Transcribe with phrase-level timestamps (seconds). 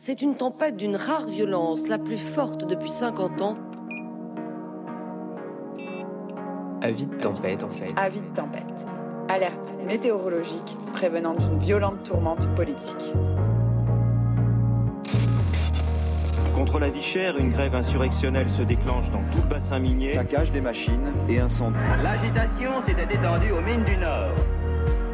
[0.00, 3.56] C'est une tempête d'une rare violence, la plus forte depuis 50 ans.
[6.80, 7.92] Avis de tempête, en fait.
[7.96, 8.86] Avis de tempête.
[9.28, 13.12] Alerte météorologique prévenant d'une violente tourmente politique.
[16.54, 20.10] Contre la vie chère, une grève insurrectionnelle se déclenche dans tout le bassin minier.
[20.10, 21.76] Saccage des machines et incendie.
[22.00, 24.30] L'agitation s'était étendue aux mines du Nord.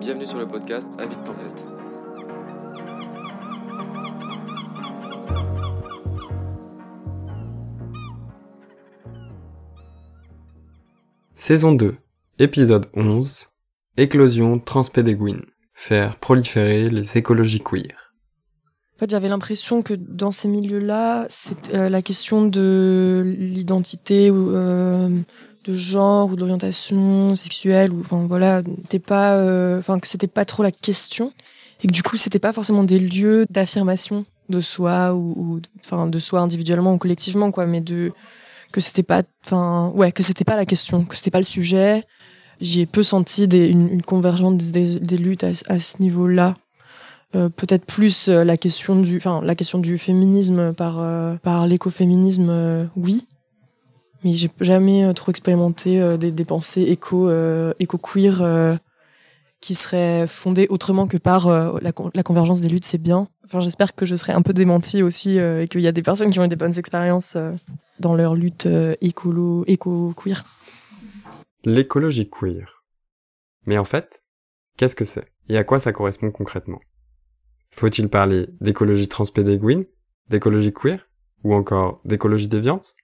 [0.00, 1.66] Bienvenue sur le podcast Avis de tempête.
[11.34, 11.96] Saison 2,
[12.38, 13.48] épisode 11
[13.98, 15.42] Éclosion transpédéguine.
[15.74, 18.14] Faire proliférer les écologies queer.
[18.96, 24.56] En fait, j'avais l'impression que dans ces milieux-là, c'est euh, la question de l'identité ou
[24.56, 25.20] euh,
[25.64, 28.62] de genre ou d'orientation sexuelle ou enfin voilà,
[29.06, 31.32] pas euh, enfin que c'était pas trop la question
[31.82, 36.18] et que du coup, c'était pas forcément des lieux d'affirmation de soi ou enfin de
[36.18, 38.12] soi individuellement ou collectivement quoi, mais de
[38.72, 42.04] que c'était pas enfin ouais, que c'était pas la question, que c'était pas le sujet.
[42.60, 46.58] J'ai peu senti des, une, convergence des, luttes à, ce niveau-là
[47.34, 51.00] euh, peut-être plus euh, la question du enfin la question du féminisme par
[51.40, 53.26] par l'écoféminisme oui
[54.24, 57.30] mais j'ai jamais trop expérimenté des, des, pensées éco
[57.78, 58.78] éco queer
[59.60, 63.28] qui seraient fondées autrement que par la, la, convergence des luttes c'est bien.
[63.44, 66.30] Enfin j'espère que je serai un peu démentie aussi et qu'il y a des personnes
[66.30, 67.36] qui ont eu des bonnes expériences
[67.98, 68.68] dans leur lutte
[69.00, 70.44] écolo éco queer
[71.64, 72.84] l'écologie queer.
[73.66, 74.22] Mais en fait
[74.76, 75.32] qu'est-ce que c'est?
[75.48, 76.78] Et à quoi ça correspond concrètement?
[77.70, 79.84] Faut-il parler d'écologie transpédéguine,
[80.28, 81.08] d'écologie queer,
[81.44, 82.94] ou encore d'écologie déviante?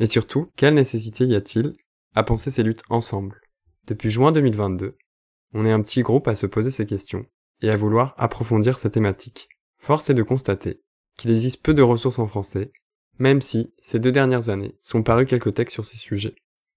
[0.00, 1.74] Et surtout, quelle nécessité y a-t-il
[2.14, 3.40] à penser ces luttes ensemble?
[3.86, 4.96] Depuis juin 2022,
[5.52, 7.26] on est un petit groupe à se poser ces questions
[7.62, 9.48] et à vouloir approfondir ces thématiques.
[9.78, 10.80] Force est de constater
[11.16, 12.72] qu'il existe peu de ressources en français,
[13.18, 16.34] même si, ces deux dernières années, sont parus quelques textes sur ces sujets,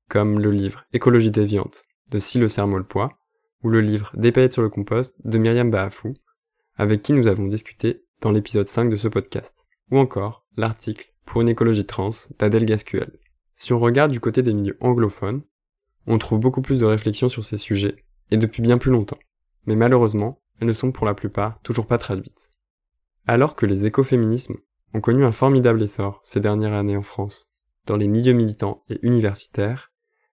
[0.10, 3.18] comme le livre Écologie déviante de Sile Sermolpois,
[3.64, 6.14] ou le livre Des paillettes sur le compost de Myriam Bahafou,
[6.76, 11.42] avec qui nous avons discuté dans l'épisode 5 de ce podcast, ou encore l'article Pour
[11.42, 13.12] une écologie trans d'Adèle Gascuel.
[13.54, 15.42] Si on regarde du côté des milieux anglophones,
[16.08, 17.98] on trouve beaucoup plus de réflexions sur ces sujets,
[18.32, 19.20] et depuis bien plus longtemps.
[19.66, 22.50] Mais malheureusement, elles ne sont pour la plupart toujours pas traduites.
[23.28, 24.56] Alors que les écoféminismes
[24.94, 27.50] ont connu un formidable essor ces dernières années en France,
[27.86, 29.92] dans les milieux militants et universitaires,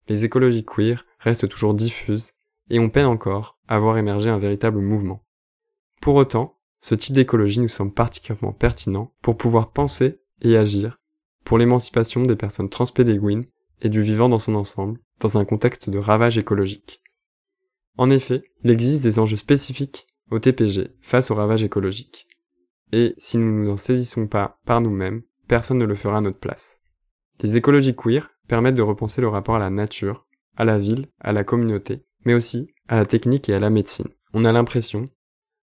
[0.09, 2.33] les écologies queer restent toujours diffuses
[2.71, 5.25] et on peine encore à voir émerger un véritable mouvement.
[6.01, 10.99] Pour autant, ce type d'écologie nous semble particulièrement pertinent pour pouvoir penser et agir
[11.45, 13.45] pour l'émancipation des personnes transpédéguines
[13.83, 17.03] et du vivant dans son ensemble, dans un contexte de ravage écologique.
[17.97, 22.27] En effet, il existe des enjeux spécifiques au TPG face au ravage écologique.
[22.93, 26.21] Et si nous ne nous en saisissons pas par nous-mêmes, personne ne le fera à
[26.21, 26.81] notre place.
[27.41, 31.33] Les écologies queer permettent de repenser le rapport à la nature, à la ville, à
[31.33, 34.09] la communauté, mais aussi à la technique et à la médecine.
[34.33, 35.05] On a l'impression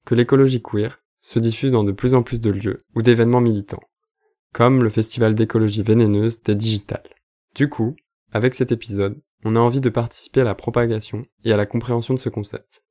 [0.05, 3.83] que l'écologie queer se diffuse dans de plus en plus de lieux ou d'événements militants,
[4.53, 7.09] comme le festival d'écologie vénéneuse des digitales.
[7.55, 7.97] Du coup,
[8.33, 12.15] avec cet épisode, on a envie de participer à la propagation et à la compréhension
[12.15, 12.83] de ce concept.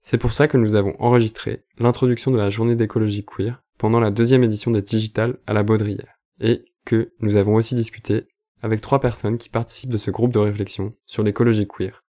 [0.00, 4.10] C'est pour ça que nous avons enregistré l'introduction de la journée d'écologie queer pendant la
[4.10, 8.26] deuxième édition des digitales à la Baudrière, et que nous avons aussi discuté
[8.62, 12.04] avec trois personnes qui participent de ce groupe de réflexion sur l'écologie queer.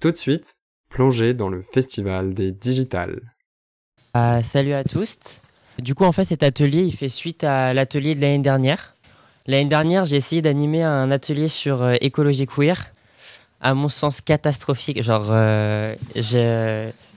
[0.00, 0.56] Tout de suite,
[0.88, 3.28] plongez dans le festival des digitales.
[4.16, 5.18] Euh, salut à tous.
[5.80, 8.94] Du coup, en fait, cet atelier, il fait suite à l'atelier de l'année dernière.
[9.46, 12.92] L'année dernière, j'ai essayé d'animer un atelier sur euh, écologie queer.
[13.60, 15.02] À mon sens, catastrophique.
[15.02, 15.94] Genre, euh,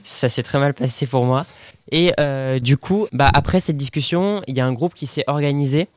[0.04, 1.46] ça s'est très mal passé pour moi.
[1.90, 5.24] Et euh, du coup, bah, après cette discussion, il y a un groupe qui s'est
[5.26, 5.88] organisé,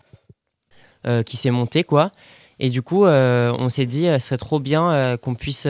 [1.06, 2.12] euh, qui s'est monté, quoi.
[2.60, 5.68] Et du coup, on s'est dit, ce serait trop bien qu'on puisse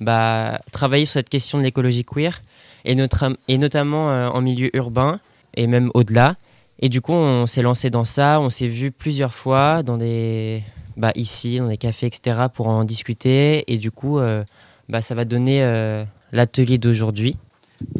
[0.00, 2.42] bah, travailler sur cette question de l'écologie queer
[2.84, 5.20] et, notre, et notamment en milieu urbain
[5.58, 6.36] et même au-delà.
[6.80, 10.62] Et du coup, on s'est lancé dans ça, on s'est vu plusieurs fois dans des,
[10.96, 13.64] bah, ici, dans des cafés, etc., pour en discuter.
[13.66, 14.44] Et du coup, euh,
[14.88, 17.36] bah, ça va donner euh, l'atelier d'aujourd'hui.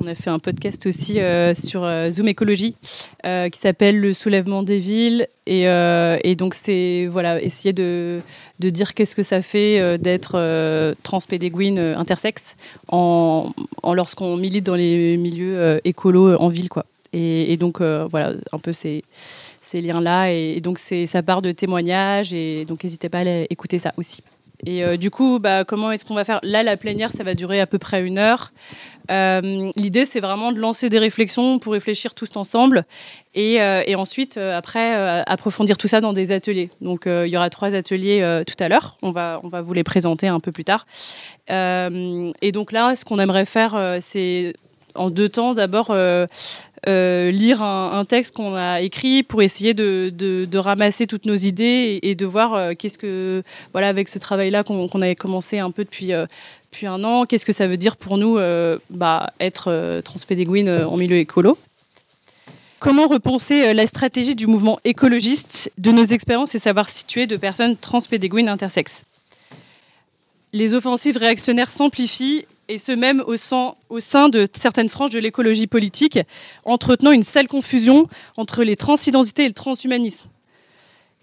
[0.01, 2.77] On a fait un podcast aussi euh, sur Zoom Écologie
[3.23, 5.29] qui s'appelle Le soulèvement des villes.
[5.47, 8.21] Et, donc, c'est voilà, essayer de,
[8.61, 12.57] de dire qu'est-ce que ça fait d'être transpédéguine intersexe
[12.89, 13.53] en
[13.85, 16.69] lorsqu'on milite dans les milieux écolos en ville.
[16.69, 16.85] Quoi.
[17.13, 19.03] Et, donc, voilà, un peu ces,
[19.73, 20.33] liens-là.
[20.33, 22.33] Et, donc, ça part de témoignages.
[22.33, 24.23] Et donc, n'hésitez pas à aller écouter ça aussi.
[24.67, 26.41] Et euh, du coup, bah, comment est-ce qu'on va faire?
[26.43, 28.53] Là, la plénière, ça va durer à peu près une heure.
[29.11, 32.85] Euh, L'idée, c'est vraiment de lancer des réflexions pour réfléchir tous ensemble
[33.35, 36.71] et, euh, ensuite, euh, après, euh, approfondir tout ça dans des ateliers.
[36.81, 38.99] Donc, il y aura trois ateliers tout à l'heure.
[39.03, 40.87] On va, on va vous les présenter un peu plus tard.
[41.49, 44.55] et donc là, ce qu'on aimerait faire, c'est
[44.99, 45.55] en deux temps.
[45.55, 46.27] D'abord, euh,
[46.87, 52.27] lire un, texte qu'on a écrit pour essayer de, ramasser toutes nos idées et, de
[52.27, 53.43] voir euh, qu'est-ce que,
[53.73, 56.27] voilà, avec ce travail-là qu'on qu avait commencé un peu depuis, euh,
[56.71, 60.71] depuis un an, qu'est-ce que ça veut dire pour nous euh, bah, être euh, transpédéguine
[60.71, 61.59] en milieu écolo?
[62.81, 67.77] Comment repenser la stratégie du mouvement écologiste de nos expériences et savoir situer de personnes
[67.77, 69.03] transpédéguines intersexes
[70.53, 76.19] Les offensives réactionnaires s'amplifient et ce même au sein, de certaines franges de l'écologie politique,
[76.65, 78.07] entretenant une sale confusion
[78.37, 80.27] entre les transidentités et le transhumanisme.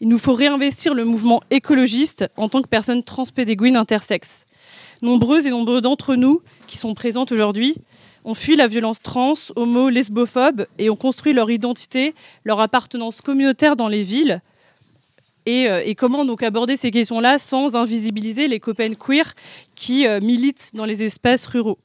[0.02, 4.46] Il nous faut réinvestir le mouvement écologiste en tant que personnes transpédéguines intersexes.
[5.02, 7.76] Nombreuses et nombreux d'entre nous qui sont présentes aujourd'hui
[8.26, 13.76] ont fui la violence trans, homo, lesbophobe et ont construit leur identité, leur appartenance communautaire
[13.76, 14.42] dans les villes,
[15.46, 19.34] et, euh, et, comment donc aborder ces questions-là sans invisibiliser les copains queer
[19.76, 21.78] qui euh, militent dans les espaces ruraux?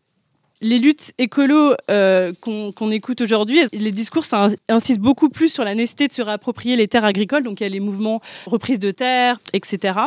[0.63, 4.25] Les luttes écolo euh, qu'on qu écoute aujourd'hui, les discours
[4.69, 7.45] insistent beaucoup plus sur la nécessité de se réapproprier les terres agricoles.
[7.45, 9.99] Donc il y a les mouvements reprise de terre, etc.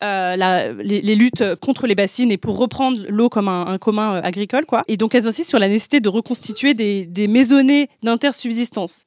[0.00, 4.84] Les, luttes contre les bassines et pour reprendre l'eau comme un, un, commun agricole, quoi.
[4.88, 9.04] Et donc elles insistent sur la nécessité de reconstituer des, des maisonnées d'intersubsistance.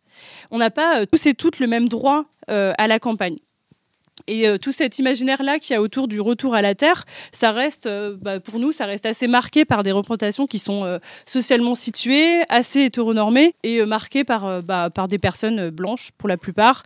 [0.51, 3.37] On n'a pas tous et toutes le même droit à la campagne.
[4.27, 7.51] Et euh, tout cet imaginaire-là qu'il y a autour du retour à la Terre, ça
[7.51, 10.99] reste, euh, bah, pour nous, ça reste assez marqué par des représentations qui sont euh,
[11.25, 16.83] socialement situées, assez hétéronormées et marquées par, bah, par des personnes blanches pour la plupart.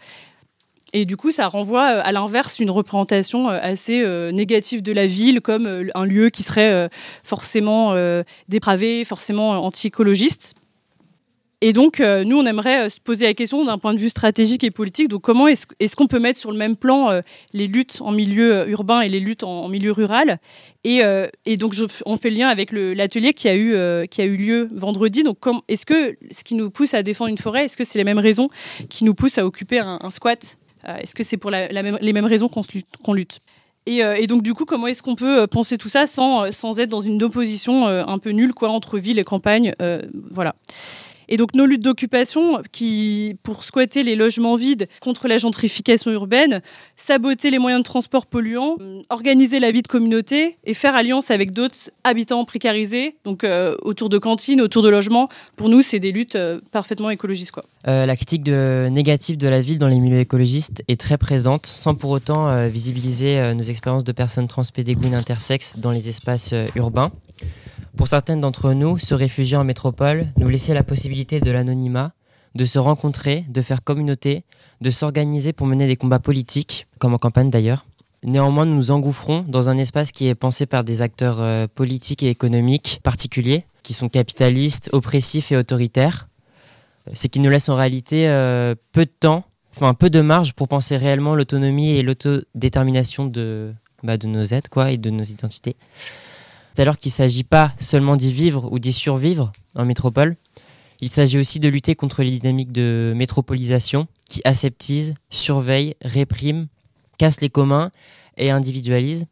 [0.94, 5.90] Et du coup, ça renvoie à l'inverse une représentation assez négative de la ville comme
[5.94, 6.90] un lieu qui serait
[7.24, 7.94] forcément
[8.48, 10.56] dépravé, forcément anti-écologiste.
[11.62, 14.09] Et donc, euh, nous, on aimerait euh, se poser la question d'un point de vue
[14.09, 15.07] stratégique et politique.
[15.07, 17.21] Donc, comment est-ce est qu'on peut mettre sur le même plan euh,
[17.51, 20.39] les luttes en milieu urbain et les luttes en, milieu rural?
[20.83, 21.01] Et,
[21.57, 21.75] donc,
[22.06, 23.74] on fait le lien avec l'atelier qui, a eu,
[24.38, 25.24] lieu vendredi.
[25.24, 25.38] Donc,
[25.68, 28.19] est-ce que ce qui nous pousse à défendre une forêt, est-ce que c'est les mêmes
[28.19, 28.50] raisons
[28.88, 30.57] qui nous poussent à occuper un, squat?
[31.01, 32.83] Est-ce que c'est pour les mêmes raisons qu'on qu
[33.13, 33.39] lutte
[33.86, 37.01] et, donc du coup, comment est-ce qu'on peut penser tout ça sans, sans être dans
[37.01, 39.74] une opposition un peu nulle quoi entre ville et campagne?
[40.30, 40.56] Voilà.
[41.30, 46.62] Et donc nos luttes d'occupation qui pour squatter les logements vides contre la gentrification urbaine,
[46.96, 48.76] saboter les moyens de transport polluants,
[49.10, 54.10] organiser la vie de communauté et faire alliance avec d'autres habitants précarisés, donc euh, autour
[54.10, 57.64] de cantines, autour de logements, pour nous c'est des luttes euh, parfaitement écologistes quoi.
[57.88, 61.96] Euh, la critique négative de la ville dans les milieux écologistes est très présente, sans
[61.96, 66.68] pour autant euh, visibiliser euh, nos expériences de personnes transpédéguines intersexes dans les espaces euh,
[66.76, 67.12] urbains.
[67.98, 72.14] Pour certaines d'entre nous, se réfugier en métropole nous laissait la possibilité de l'anonymat,
[72.54, 74.44] de se rencontrer, de faire communauté,
[74.82, 77.88] de s'organiser pour mener des combats politiques, comme en campagne d'ailleurs.
[78.21, 82.21] Néanmoins, nous nous engouffrons dans un espace qui est pensé par des acteurs euh, politiques
[82.21, 86.28] et économiques particuliers, qui sont capitalistes, oppressifs et autoritaires.
[87.14, 89.44] C'est qui nous laisse en réalité euh, peu de temps,
[89.76, 94.69] enfin peu de marge pour penser réellement l'autonomie et l'autodétermination de, bah, de nos êtres
[94.69, 95.76] quoi, et de nos identités
[96.80, 100.36] alors qu'il ne s'agit pas seulement d'y vivre ou d'y survivre en métropole,
[101.00, 106.68] il s'agit aussi de lutter contre les dynamiques de métropolisation qui aseptisent, surveillent, répriment,
[107.18, 107.92] cassent les communs
[108.38, 109.26] et individualisent.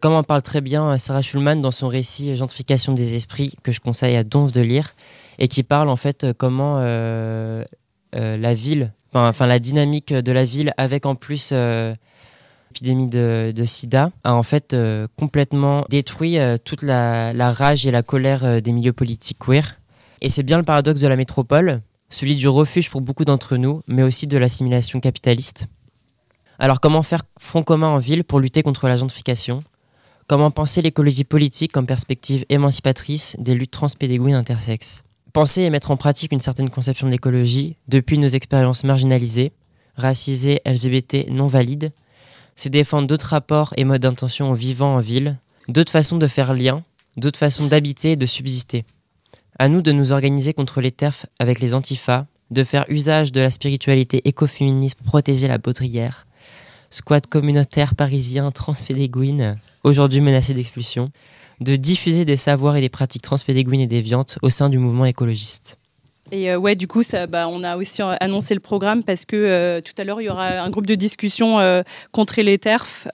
[0.00, 3.80] Comme en parle très bien Sarah Schulman dans son récit Gentrification des esprits, que je
[3.80, 4.94] conseille à Donf de lire,
[5.38, 7.64] et qui parle en fait comment euh,
[8.14, 11.94] euh, la ville, enfin la dynamique de la ville avec en plus euh,
[12.78, 17.90] l'épidémie de, sida a en fait euh, complètement détruit euh, toute la, la, rage et
[17.90, 19.80] la colère euh, des milieux politiques queer.
[20.20, 23.82] Et c'est bien le paradoxe de la métropole, celui du refuge pour beaucoup d'entre nous,
[23.86, 25.66] mais aussi de l'assimilation capitaliste.
[26.58, 29.62] Alors comment faire front commun en ville pour lutter contre la gentrification?
[30.28, 35.96] Comment penser l'écologie politique comme perspective émancipatrice des luttes transpédéguines intersexes Penser et mettre en
[35.96, 39.52] pratique une certaine conception de l'écologie depuis nos expériences marginalisées,
[39.96, 41.92] racisées, LGBT, non valides,
[42.58, 45.38] c'est défendre d'autres rapports et modes d'intention aux vivants en ville,
[45.68, 46.82] d'autres façons de faire lien,
[47.16, 48.84] d'autres façons d'habiter et de subsister.
[49.60, 53.40] À nous de nous organiser contre les TERF avec les antifas, de faire usage de
[53.40, 56.26] la spiritualité écoféministe pour protéger la baudrière.
[56.90, 61.12] Squat communautaire parisien transpédéguine, aujourd'hui menacé d'expulsion,
[61.60, 65.78] de diffuser des savoirs et des pratiques transpédéguines et déviantes au sein du mouvement écologiste.
[66.30, 69.80] Et euh, ouais, du coup, bah, on a aussi annoncé le programme parce que euh,
[69.80, 71.82] tout à l'heure, il y aura un groupe de discussion euh,
[72.12, 73.08] contre les TERF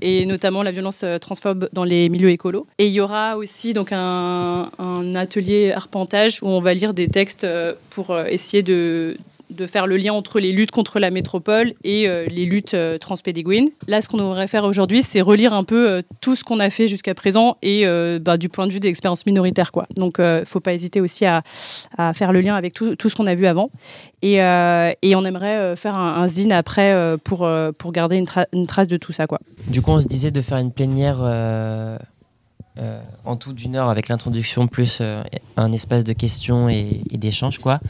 [0.00, 2.66] et notamment la violence transphobe dans les milieux écolos.
[2.78, 4.70] Et il y aura aussi donc un
[5.14, 7.46] atelier arpentage où on va lire des textes
[7.90, 9.16] pour essayer de,
[9.52, 12.98] de faire le lien entre les luttes contre la métropole et euh, les luttes euh,
[12.98, 13.68] transpédéguines.
[13.86, 16.70] Là, ce qu'on devrait faire aujourd'hui, c'est relire un peu euh, tout ce qu'on a
[16.70, 17.84] fait jusqu'à présent et
[18.20, 19.72] bah, du point de vue des expériences minoritaires.
[19.72, 19.86] Quoi.
[19.96, 21.42] Donc, il ne faut pas hésiter aussi à,
[22.14, 23.70] faire le lien avec tout, ce qu'on a vu avant.
[24.22, 29.26] Et, on aimerait faire un, zine après pour, pour garder une, trace de tout ça.
[29.26, 29.40] Quoi.
[29.68, 31.20] Du coup, on se disait de faire une plénière
[33.24, 35.02] en tout d'une heure avec l'introduction plus
[35.56, 37.58] un espace de questions et, et d'échanges.
[37.58, 37.80] quoi.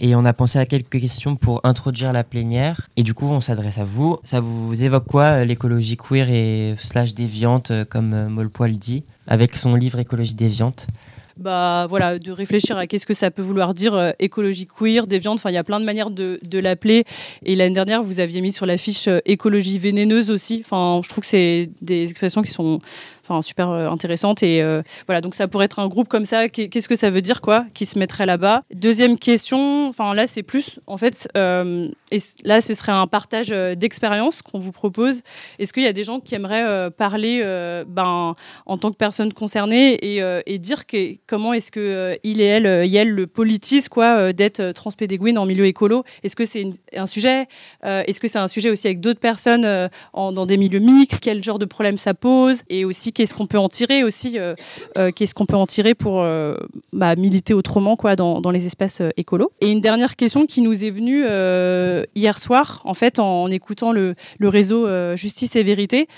[0.00, 2.88] Et on a pensé à quelques questions pour introduire la plénière.
[2.96, 4.18] Et du coup, on s'adresse à vous.
[4.24, 9.04] Ça vous évoque quoi euh, l'écologie queer et slash déviante, euh, comme euh, Molpoil dit,
[9.26, 10.86] avec son livre Écologie déviante?
[11.38, 15.34] Bah voilà, de réfléchir à qu'est-ce que ça peut vouloir dire écologie queer, déviante.
[15.34, 17.04] Enfin, il y a plein de manières de, de l'appeler.
[17.44, 20.62] Et l'année dernière, vous aviez mis sur l'affiche écologie vénéneuse aussi.
[20.64, 22.78] Enfin, je trouve que c'est des expressions qui sont
[23.28, 25.20] enfin super euh, intéressante et euh, voilà.
[25.20, 26.48] Donc ça pourrait être un groupe comme ça.
[26.48, 28.62] Qu'est-ce que ça veut dire quoi qui se mettrait là-bas?
[28.74, 29.88] Deuxième question.
[29.88, 34.58] Enfin là c'est plus en fait euh, et là ce serait un partage d'expérience qu'on
[34.58, 35.22] vous propose.
[35.58, 37.42] Est-ce qu'il y a des gens qui aimeraient parler
[37.86, 38.34] ben
[38.66, 42.96] en tant que personne concernée et, dire que, comment est-ce que il et elle y
[42.96, 46.04] elle le politise quoi d'être transpédéguine en milieu écolo?
[46.22, 47.46] Est-ce que c'est un sujet
[47.82, 51.22] est-ce que c'est un sujet aussi avec d'autres personnes en, dans des milieux mixtes?
[51.22, 52.62] Quel genre de problème ça pose?
[52.68, 54.54] Et aussi qu'est-ce qu'on peut en tirer aussi euh,
[54.98, 56.54] euh, Qu'est-ce qu'on peut en tirer pour euh,
[56.92, 60.90] bah, militer autrement quoi, dans, les espaces écolos Et une dernière question qui nous est
[60.90, 61.24] venue
[62.14, 66.08] hier soir, en fait, en, écoutant le, réseau Justice et Vérité,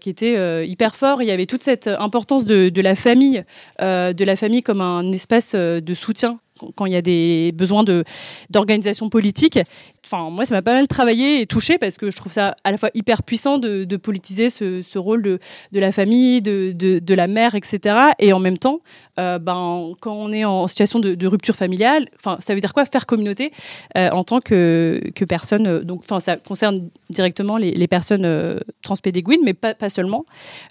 [0.00, 1.22] qui était hyper fort.
[1.22, 3.44] Il y avait toute cette importance de, de la famille,
[3.80, 6.38] de la famille comme un espace de soutien
[6.76, 8.04] quand il y a des besoins de
[8.50, 9.58] d'organisation politique.
[10.04, 12.72] Enfin, moi, ça m'a pas mal travaillé et touché parce que je trouve ça à
[12.72, 15.38] la fois hyper puissant de, politiser ce, rôle de,
[15.72, 17.96] la famille, de, la mère, etc.
[18.18, 18.80] Et en même temps,
[19.18, 22.84] euh, ben, quand on est en situation de, rupture familiale, enfin, ça veut dire quoi
[22.84, 23.52] faire communauté
[23.96, 25.66] euh, en tant que, personne.
[25.66, 30.24] Euh, donc, enfin, ça concerne directement les, personnes euh, transpédéguines, mais pas, pas seulement.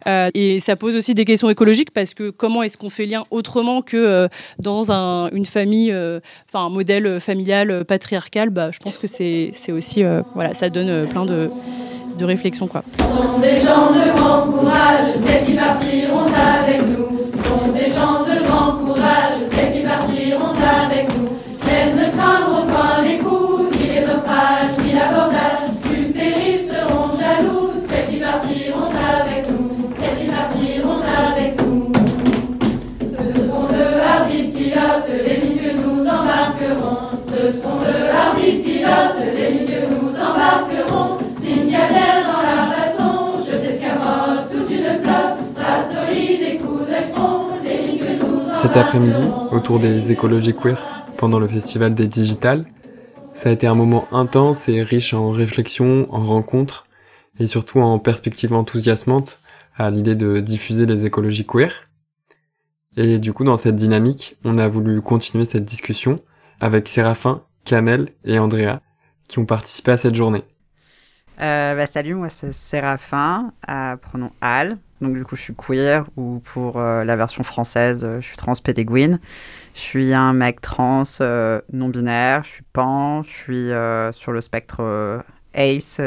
[0.08, 3.82] et ça pose aussi des questions écologiques parce que comment est-ce qu'on fait lien autrement
[3.82, 4.28] que
[4.60, 5.92] dans un, une famille,
[6.50, 8.50] enfin, un modèle familial patriarcal?
[8.50, 9.21] Bah, Je pense que c'est
[9.72, 11.50] aussi, voilà, ça donne plein de
[12.18, 12.84] de réflexion quoi.
[12.98, 17.08] Ce sont des gens de grand courage, celles qui partiront avec nous.
[17.32, 19.31] Ce sont des gens de grand courage,
[48.62, 50.80] Cet après-midi, autour des écologies queer,
[51.18, 52.68] pendant le festival des Digitales,
[53.34, 56.86] ça a été un moment intense et riche en réflexions, en rencontres,
[57.40, 59.40] et surtout en perspectives enthousiasmantes
[59.76, 61.72] à l'idée de diffuser les écologies queer.
[62.98, 66.20] Et du coup, dans cette dynamique, on a voulu continuer cette discussion
[66.60, 68.82] avec Séraphin, Canel et Andrea,
[69.28, 70.44] qui ont participé à cette journée.
[71.42, 73.96] Euh, bah, salut, moi c'est Séraphin, euh,
[74.40, 74.78] Al.
[75.02, 79.20] Donc du coup je suis queer ou pour euh, la version française je suis transpédéguine.
[79.74, 81.04] Je suis un mec trans
[81.74, 83.70] non binaire, je suis pan, je suis
[84.16, 86.02] sur le spectre ACE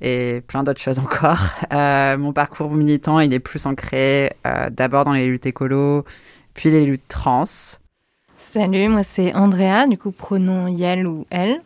[0.00, 1.38] et plein d'autres choses encore.
[2.18, 4.32] mon parcours militant il est plus ancré
[4.70, 6.04] d'abord dans les luttes écolo,
[6.54, 7.44] puis les luttes trans.
[8.38, 11.60] Salut, moi c'est Andrea, du coup pronom Yel ou Elle.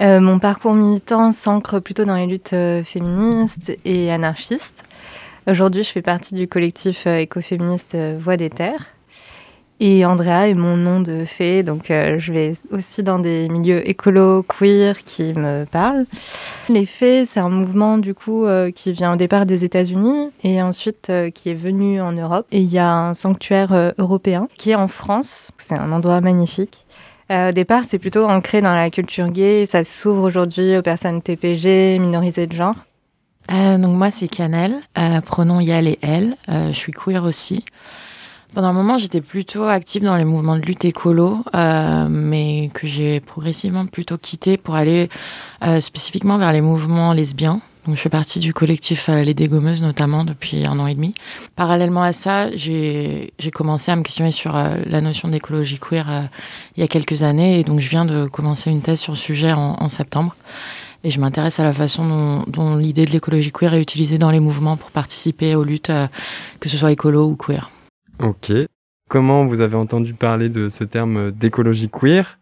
[0.00, 4.84] Euh, mon parcours militant s'ancre plutôt dans les luttes euh, féministes et anarchistes.
[5.46, 8.86] Aujourd'hui, je fais partie du collectif euh, écoféministe Voix des Terres.
[9.80, 14.44] Et Andrea est mon nom de fée, donc je vais aussi dans des milieux écolo,
[14.44, 16.06] queer qui me parlent.
[16.68, 18.46] Les fées, c'est un mouvement du coup
[18.76, 22.46] qui vient au départ des États-Unis et ensuite qui est venu en Europe.
[22.52, 25.50] Et il y a un sanctuaire européen qui est en France.
[25.58, 26.86] C'est un endroit magnifique.
[27.30, 29.66] Euh, au départ, c'est plutôt ancré dans la culture gay.
[29.66, 32.74] Ça s'ouvre aujourd'hui aux personnes TPG, minorisées de genre.
[33.50, 36.36] Euh, donc moi, c'est Canel, euh, pronom Yal et Elle.
[36.48, 37.64] je suis queer aussi.
[38.54, 42.86] Pendant un moment, j'étais plutôt active dans les mouvements de lutte écolo, euh, mais que
[42.86, 45.08] j'ai progressivement plutôt quitté pour aller
[45.64, 47.60] euh, spécifiquement vers les mouvements lesbiens.
[47.84, 51.14] Donc, je fais partie du collectif euh, Les Dégommeuses, notamment, depuis un an et demi.
[51.56, 56.22] Parallèlement à ça, j'ai commencé à me questionner sur euh, la notion d'écologie queer euh,
[56.76, 57.58] il y a quelques années.
[57.58, 60.36] Et donc, je viens de commencer une thèse sur le sujet en, en septembre.
[61.04, 64.30] Et je m'intéresse à la façon dont, dont l'idée de l'écologie queer est utilisée dans
[64.30, 65.92] les mouvements pour participer aux luttes,
[66.60, 67.70] que ce soit écolo ou queer.
[68.20, 68.50] Ok.
[69.08, 72.38] Comment vous avez entendu parler de ce terme d'écologie queer?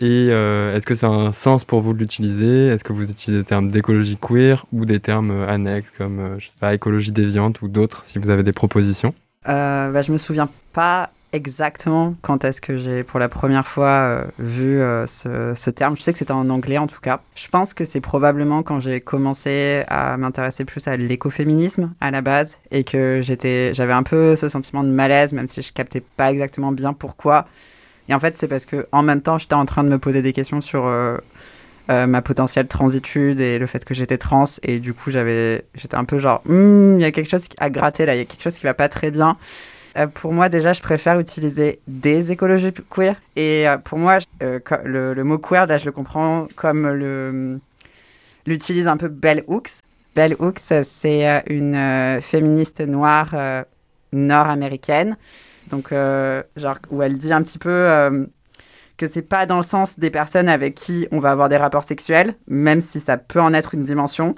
[0.00, 2.68] Et euh, est-ce que ça a un sens pour vous de l'utiliser?
[2.68, 6.38] Est-ce que vous utilisez des termes d'écologie queer ou des termes euh, annexes comme, euh,
[6.38, 9.14] je sais pas, écologie déviante ou d'autres si vous avez des propositions?
[9.48, 13.88] Euh, bah, Je me souviens pas exactement quand est-ce que j'ai pour la première fois
[13.88, 15.96] euh, vu euh, ce, terme?
[15.96, 17.20] Je sais que c'était en anglais en tout cas.
[17.34, 22.20] Je pense que c'est probablement quand j'ai commencé à m'intéresser plus à l'écoféminisme à la
[22.22, 26.30] base et que j'avais un peu ce sentiment de malaise, même si je captais pas
[26.30, 27.46] exactement bien pourquoi.
[28.08, 30.22] Et en fait, c'est parce que en même temps, j'étais en train de me poser
[30.22, 30.86] des questions sur
[31.90, 34.44] euh, ma potentielle transitude et le fait que j'étais trans.
[34.62, 38.14] Et du coup, j'étais un peu genre, il y a quelque chose à gratter là,
[38.14, 39.36] il y a quelque chose qui va pas très bien.
[39.96, 43.16] Euh, pour moi, déjà, je préfère utiliser des écologies queer.
[43.36, 47.60] Et euh, pour moi, euh, le, mot queer, là, je le comprends comme le
[48.46, 49.80] l'utilise un peu Bell Hooks.
[50.16, 53.34] Bell Hooks, c'est une féministe noire
[54.12, 55.16] nord-américaine.
[55.68, 55.90] Donc,
[56.56, 58.26] genre, où elle dit un petit peu
[58.96, 61.84] que c'est pas dans le sens des personnes avec qui on va avoir des rapports
[61.84, 64.34] sexuels, même si ça peut en être une dimension,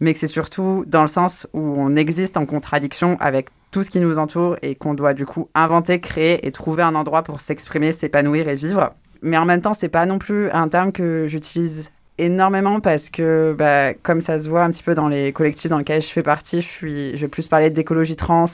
[0.00, 3.90] mais que c'est surtout dans le sens où on existe en contradiction avec tout ce
[3.90, 7.40] qui nous entoure et qu'on doit du coup inventer, créer et trouver un endroit pour
[7.40, 8.94] s'exprimer, s'épanouir et vivre.
[9.22, 13.54] Mais en même temps, c'est pas non plus un terme que j'utilise énormément parce que,
[13.56, 16.22] bah, comme ça se voit un petit peu dans les collectifs dans lesquels je fais
[16.22, 18.46] partie, je, vais plus parler d'écologie trans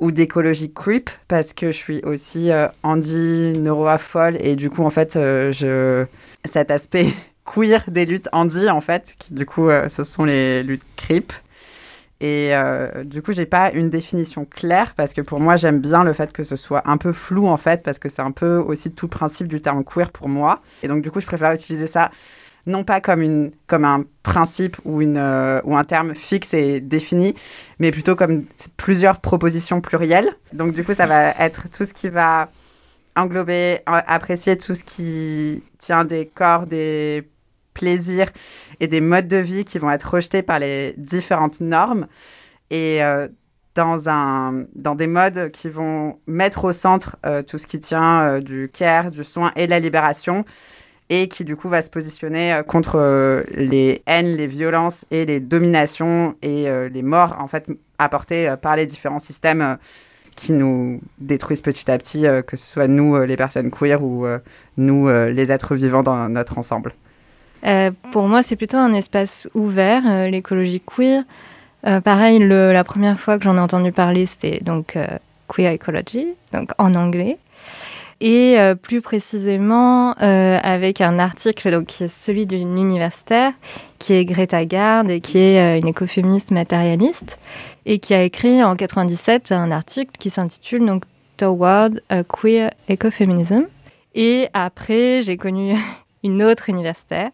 [0.00, 3.52] ou d'écologie creep parce que je suis aussi euh, Andy
[4.40, 6.06] et du coup, en fait, euh, je...
[6.44, 7.08] cet aspect
[7.52, 11.32] queer des luttes Andy, en fait, qui du coup, euh, ce sont les luttes creep.
[12.20, 16.02] Et euh, du coup, j'ai pas une définition claire parce que pour moi, j'aime bien
[16.02, 18.56] le fait que ce soit un peu flou en fait, parce que c'est un peu
[18.56, 20.60] aussi tout le principe du terme queer pour moi.
[20.82, 22.10] Et donc, du coup, je préfère utiliser ça
[22.66, 26.80] non pas comme, une, comme un principe ou, une, euh, ou un terme fixe et
[26.80, 27.34] défini,
[27.78, 28.44] mais plutôt comme
[28.76, 30.34] plusieurs propositions plurielles.
[30.52, 32.50] Donc, du coup, ça va être tout ce qui va
[33.16, 37.26] englober, apprécier tout ce qui tient des corps, des
[37.78, 38.30] plaisirs
[38.80, 42.06] et des modes de vie qui vont être rejetés par les différentes normes
[42.70, 43.28] et euh,
[43.74, 48.22] dans, un, dans des modes qui vont mettre au centre euh, tout ce qui tient
[48.22, 50.44] euh, du care, du soin et de la libération
[51.10, 56.34] et qui du coup va se positionner contre les haines, les violences et les dominations
[56.42, 57.66] et les morts en fait
[57.98, 59.78] apportées par les différents systèmes
[60.36, 64.26] qui nous détruisent petit à petit, que ce soit nous les personnes queer ou
[64.76, 66.92] nous les êtres vivants dans notre ensemble.
[67.64, 71.24] Euh, pour moi, c'est plutôt un espace ouvert, euh, l'écologie queer.
[71.86, 74.98] Euh, pareil, la première fois que j'en ai entendu parler, c'était donc
[75.48, 77.38] queer ecology, donc en anglais.
[78.20, 83.52] Et plus précisément, avec un article donc, qui est celui d'une universitaire,
[84.00, 87.38] qui est Greta Gard, et qui est une écoféministe matérialiste,
[87.86, 90.98] et qui a écrit en 97 un article qui s'intitule
[91.36, 93.66] Toward Queer Ecofeminism.
[94.16, 95.76] Et après, j'ai connu
[96.28, 97.30] une autre universitaire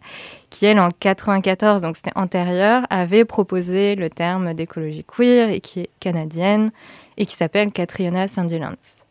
[0.51, 5.81] qui, elle, en 94, donc c'était antérieur, avait proposé le terme d'écologie queer et qui
[5.81, 6.71] est canadienne
[7.17, 9.03] et qui s'appelle Catriona Sandilands.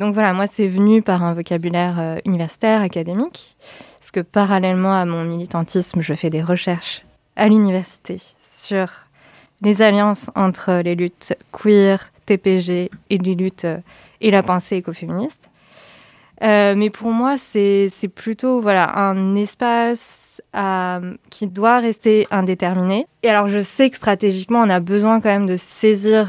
[0.00, 3.56] Donc voilà, moi, c'est venu par un vocabulaire euh, universitaire, académique,
[3.98, 7.02] parce que parallèlement à mon militantisme, je fais des recherches
[7.36, 8.88] à l'université sur
[9.62, 13.78] les alliances entre les luttes queer, TPG et les luttes euh,
[14.20, 15.50] et la pensée écoféministe.
[16.42, 23.06] Euh, mais pour moi, c'est plutôt voilà, un espace euh, qui doit rester indéterminé.
[23.22, 26.28] Et alors, je sais que stratégiquement, on a besoin quand même de saisir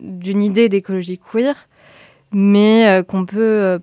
[0.00, 1.54] d'une idée d'écologie queer,
[2.32, 3.78] mais euh, qu'on peut euh,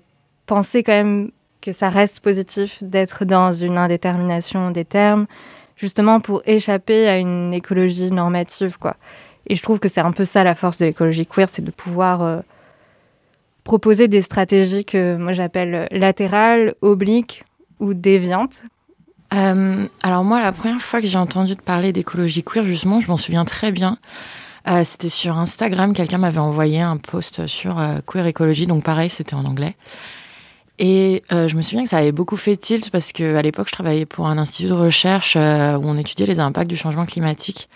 [0.46, 5.26] penser quand même que ça reste positif d'être dans une indétermination des termes,
[5.76, 8.78] justement pour échapper à une écologie normative.
[8.78, 8.96] quoi.
[9.46, 11.70] Et je trouve que c'est un peu ça la force de l'écologie queer, c'est de
[11.70, 12.42] pouvoir
[13.66, 17.44] proposer des stratégies que moi j'appelle latérales, obliques
[17.80, 18.62] ou déviantes.
[19.34, 23.16] Euh, alors moi, la première fois que j'ai entendu parler d'écologie queer, justement, je m'en
[23.16, 23.98] souviens très bien.
[24.68, 29.10] Euh, c'était sur Instagram, quelqu'un m'avait envoyé un post sur euh, queer écologie, donc pareil,
[29.10, 29.74] c'était en anglais.
[30.78, 33.72] Et euh, je me souviens que ça avait beaucoup fait tilt parce qu'à l'époque, je
[33.72, 37.68] travaillais pour un institut de recherche euh, où on étudiait les impacts du changement climatique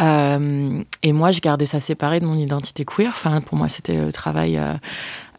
[0.00, 3.08] Euh, et moi, je gardais ça séparé de mon identité queer.
[3.08, 4.74] Enfin, pour moi, c'était le travail euh,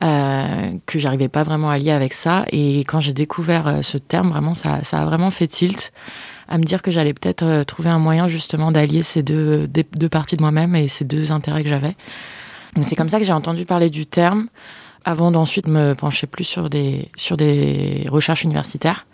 [0.03, 2.45] euh, que j'arrivais pas vraiment à lier avec ça.
[2.51, 5.91] Et quand j'ai découvert euh, ce terme, vraiment, ça, ça a vraiment fait tilt
[6.49, 10.37] à me dire que j'allais peut-être trouver un moyen justement d'allier ces deux, deux parties
[10.37, 11.97] de moi-même et ces deux intérêts que j'avais.
[12.81, 14.47] C'est comme ça que j'ai entendu parler du terme
[15.03, 19.05] avant d'ensuite me pencher plus sur des, sur des recherches universitaires.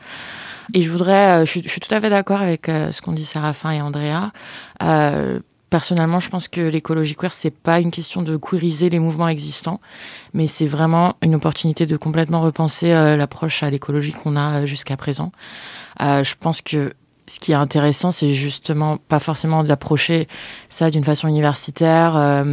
[0.74, 3.26] Et je voudrais, euh, je suis, tout à fait d'accord avec euh, ce qu'ont dit
[3.26, 4.32] Séraphin et Andrea.
[4.82, 9.28] Euh, personnellement, je pense que l'écologie queer, c'est pas une question de queeriser les mouvements
[9.28, 9.82] existants,
[10.34, 15.32] mais c'est vraiment une opportunité de complètement repenser l'approche à l'écologie qu'on a jusqu'à présent.
[16.00, 16.94] Je pense que
[17.26, 20.28] ce qui est intéressant, c'est justement pas forcément d'approcher
[20.70, 22.46] ça d'une façon universitaire,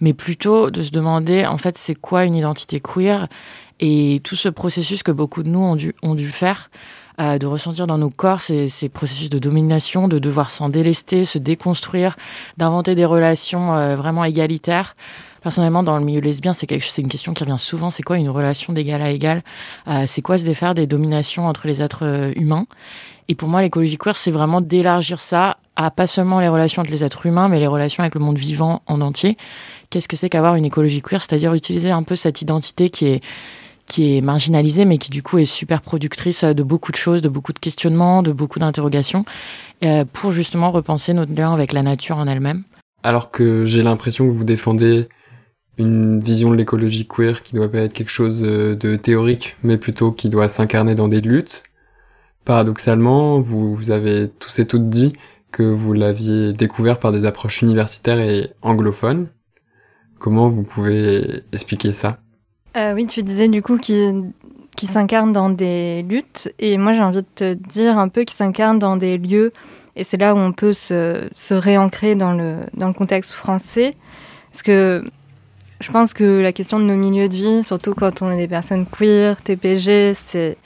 [0.00, 3.28] mais plutôt de se demander en fait c'est quoi une identité queer
[3.80, 6.70] et tout ce processus que beaucoup de nous ont dû faire,
[7.20, 11.24] euh, de ressentir dans nos corps ces, ces processus de domination, de devoir s'en délester,
[11.24, 12.16] se déconstruire,
[12.56, 14.94] d'inventer des relations euh, vraiment égalitaires.
[15.42, 17.88] Personnellement, dans le milieu lesbien, c'est une question qui revient souvent.
[17.88, 19.44] C'est quoi une relation d'égal à égal?
[19.86, 22.66] Euh, C'est quoi se défaire des dominations entre les êtres euh, humains?
[23.28, 26.90] Et pour moi, l'écologie queer, c'est vraiment d'élargir ça à pas seulement les relations entre
[26.90, 29.36] les êtres humains, mais les relations avec le monde vivant en entier.
[29.90, 31.22] Qu'est-ce que c'est qu'avoir une écologie queer?
[31.22, 33.22] C'est-à-dire utiliser un peu cette identité qui est
[33.86, 37.28] qui est marginalisée, mais qui du coup est super productrice de beaucoup de choses, de
[37.28, 39.24] beaucoup de questionnements, de beaucoup d'interrogations,
[39.84, 42.64] euh, pour justement repenser notre lien avec la nature en elle-même.
[43.02, 45.08] Alors que j'ai l'impression que vous défendez
[45.78, 49.76] une vision de l'écologie queer qui doit pas être quelque chose euh, de théorique, mais
[49.76, 51.62] plutôt qui doit s'incarner dans des luttes.
[52.44, 55.12] Paradoxalement, vous avez tous et toutes dit
[55.52, 59.28] que vous l'aviez découvert par des approches universitaires et anglophones.
[60.18, 62.18] Comment vous pouvez expliquer ça?
[62.76, 64.32] Euh, oui, tu disais du coup qu'il
[64.76, 66.52] qui s'incarne dans des luttes.
[66.58, 69.52] Et moi, j'ai envie de te dire un peu qu'il s'incarne dans des lieux.
[69.96, 73.94] Et c'est là où on peut se, se réancrer dans le, dans le contexte français.
[74.52, 75.02] Parce que
[75.80, 78.48] je pense que la question de nos milieux de vie, surtout quand on est des
[78.48, 80.58] personnes queer, TPG, c'est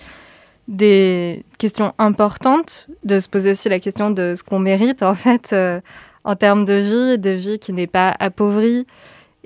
[0.67, 2.89] des questions importantes.
[3.05, 5.81] De se poser aussi la question de ce qu'on mérite, en fait, euh,
[6.25, 8.87] en termes de vie, de vie qui n'est pas appauvrie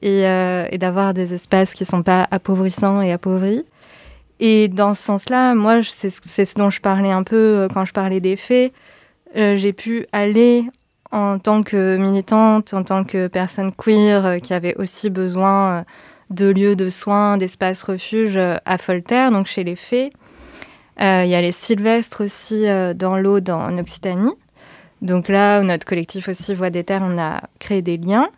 [0.03, 3.65] et, euh, et d'avoir des espaces qui ne sont pas appauvrissants et appauvris.
[4.41, 7.93] Et dans ce sens-là, moi, c'est ce dont je parlais un peu euh, quand je
[7.93, 8.73] parlais des faits.
[9.37, 10.65] Euh, J'ai pu aller
[11.13, 15.85] en tant que militante, en tant que personne queer qui avait aussi besoin
[16.31, 20.11] de lieux de soins, d'espaces refuges à Folter, donc chez les fées.
[20.99, 22.65] Il y a les Sylvestres aussi
[22.97, 24.33] dans l'Aude en Occitanie.
[25.03, 28.29] Donc là, notre collectif aussi Voix des Terres, on a créé des liens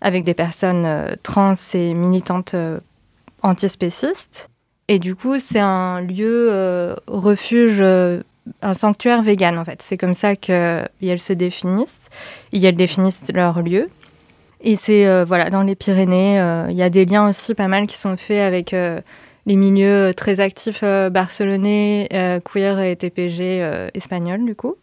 [0.00, 2.78] avec des personnes euh, trans et militantes euh,
[3.42, 4.48] antispécistes.
[4.88, 9.82] Et du coup, c'est un lieu euh, refuge, un sanctuaire vegan en fait.
[9.82, 10.88] C'est comme ça qu'elles
[11.20, 12.08] se définissent.
[12.52, 13.88] Et elles définissent leur lieu.
[14.62, 16.66] Et c'est voilà dans les Pyrénées.
[16.70, 20.40] Il y a des liens aussi pas mal qui sont faits avec les milieux très
[20.40, 22.08] actifs barcelonais,
[22.44, 24.74] queer et TPG espagnols du coup.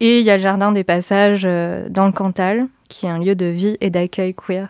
[0.00, 3.18] Et il y a le jardin des passages euh, dans le Cantal, qui est un
[3.18, 4.68] lieu de vie et d'accueil queer.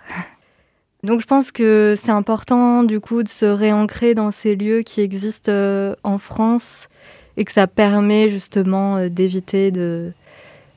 [1.02, 5.00] Donc je pense que c'est important du coup de se réancrer dans ces lieux qui
[5.00, 6.88] existent euh, en France
[7.36, 10.12] et que ça permet justement euh, d'éviter de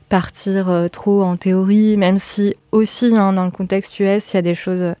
[0.08, 4.42] partir trop en théorie, même si aussi hein, dans le contexte US il y a
[4.42, 4.94] des choses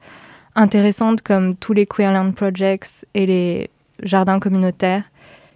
[0.54, 3.70] intéressantes comme tous les Queerland Projects et les
[4.04, 5.02] jardins communautaires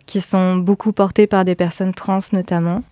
[0.06, 2.82] qui sont beaucoup portés par des personnes trans notamment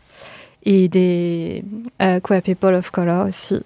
[0.65, 1.65] et des
[2.01, 3.63] euh, queer people of color aussi.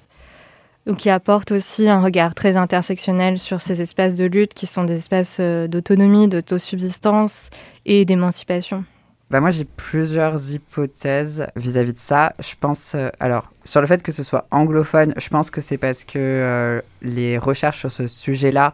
[0.87, 4.85] Donc qui apportent aussi un regard très intersectionnel sur ces espaces de lutte qui sont
[4.85, 7.51] des espaces euh, d'autonomie, d'autosubsistance
[7.85, 8.85] et d'émancipation.
[9.29, 12.33] Bah moi j'ai plusieurs hypothèses vis-à-vis de ça.
[12.39, 15.79] Je pense euh, alors sur le fait que ce soit anglophone, je pense que c'est
[15.79, 18.73] parce que euh, les recherches sur ce sujet-là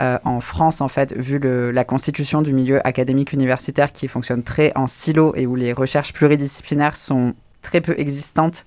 [0.00, 4.72] euh, en France en fait, vu la constitution du milieu académique universitaire qui fonctionne très
[4.74, 8.64] en silo et où les recherches pluridisciplinaires sont très peu existantes,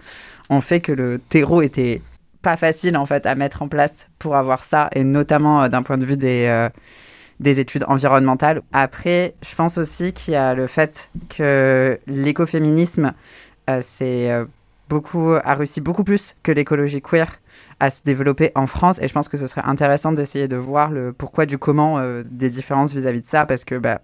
[0.49, 2.01] ont fait que le terreau était
[2.43, 5.81] pas facile en fait à mettre en place pour avoir ça et notamment euh, d'un
[5.81, 6.69] point de vue des euh,
[7.39, 8.61] des études environnementales.
[8.71, 13.11] Après, je pense aussi qu'il y a le fait que l'écoféminisme
[13.81, 14.29] c'est
[14.87, 17.39] beaucoup a réussi beaucoup plus que l'écologie queer
[17.83, 18.99] à se développer en France.
[19.01, 22.23] Et je pense que ce serait intéressant d'essayer de voir le pourquoi du comment euh,
[22.25, 23.45] des différences vis-à-vis de ça.
[23.45, 24.01] Parce que bah,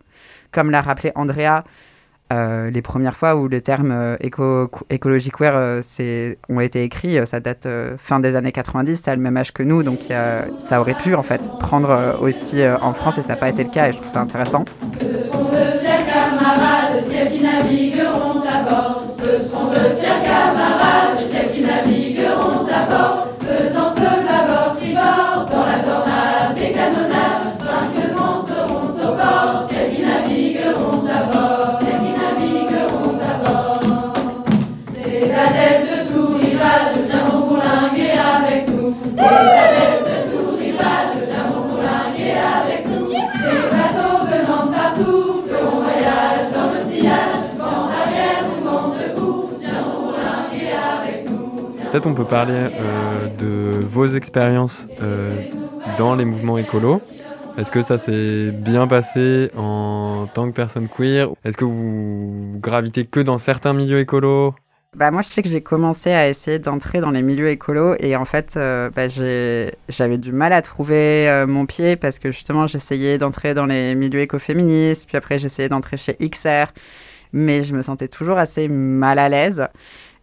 [0.52, 1.64] comme l'a rappelé Andrea
[2.32, 7.18] euh, les premières fois où le terme euh, éco écologie queer euh, ont été écrits,
[7.18, 10.02] euh, ça date fin des années 90, ça a le même âge que nous, donc
[10.60, 13.18] ça aurait pu en fait prendre aussi en France.
[13.18, 13.90] Et ça n'a pas été le cas.
[13.90, 14.66] Et je trouve ça intéressant.
[52.00, 55.36] Peut-être on peut parler euh, de vos expériences euh,
[55.98, 57.02] dans les mouvements écolos.
[57.58, 61.28] Est-ce que ça s'est bien passé en tant que personne queer?
[61.44, 64.54] Est-ce que vous gravitez que dans certains milieux écolos?
[64.96, 68.16] Bah moi, je sais que j'ai commencé à essayer d'entrer dans les milieux écolos et
[68.16, 73.18] en fait, euh, bah, j'avais du mal à trouver mon pied parce que justement, j'essayais
[73.18, 76.72] d'entrer dans les milieux écoféministes, puis après, j'essayais d'entrer chez XR,
[77.34, 79.68] mais je me sentais toujours assez mal à l'aise.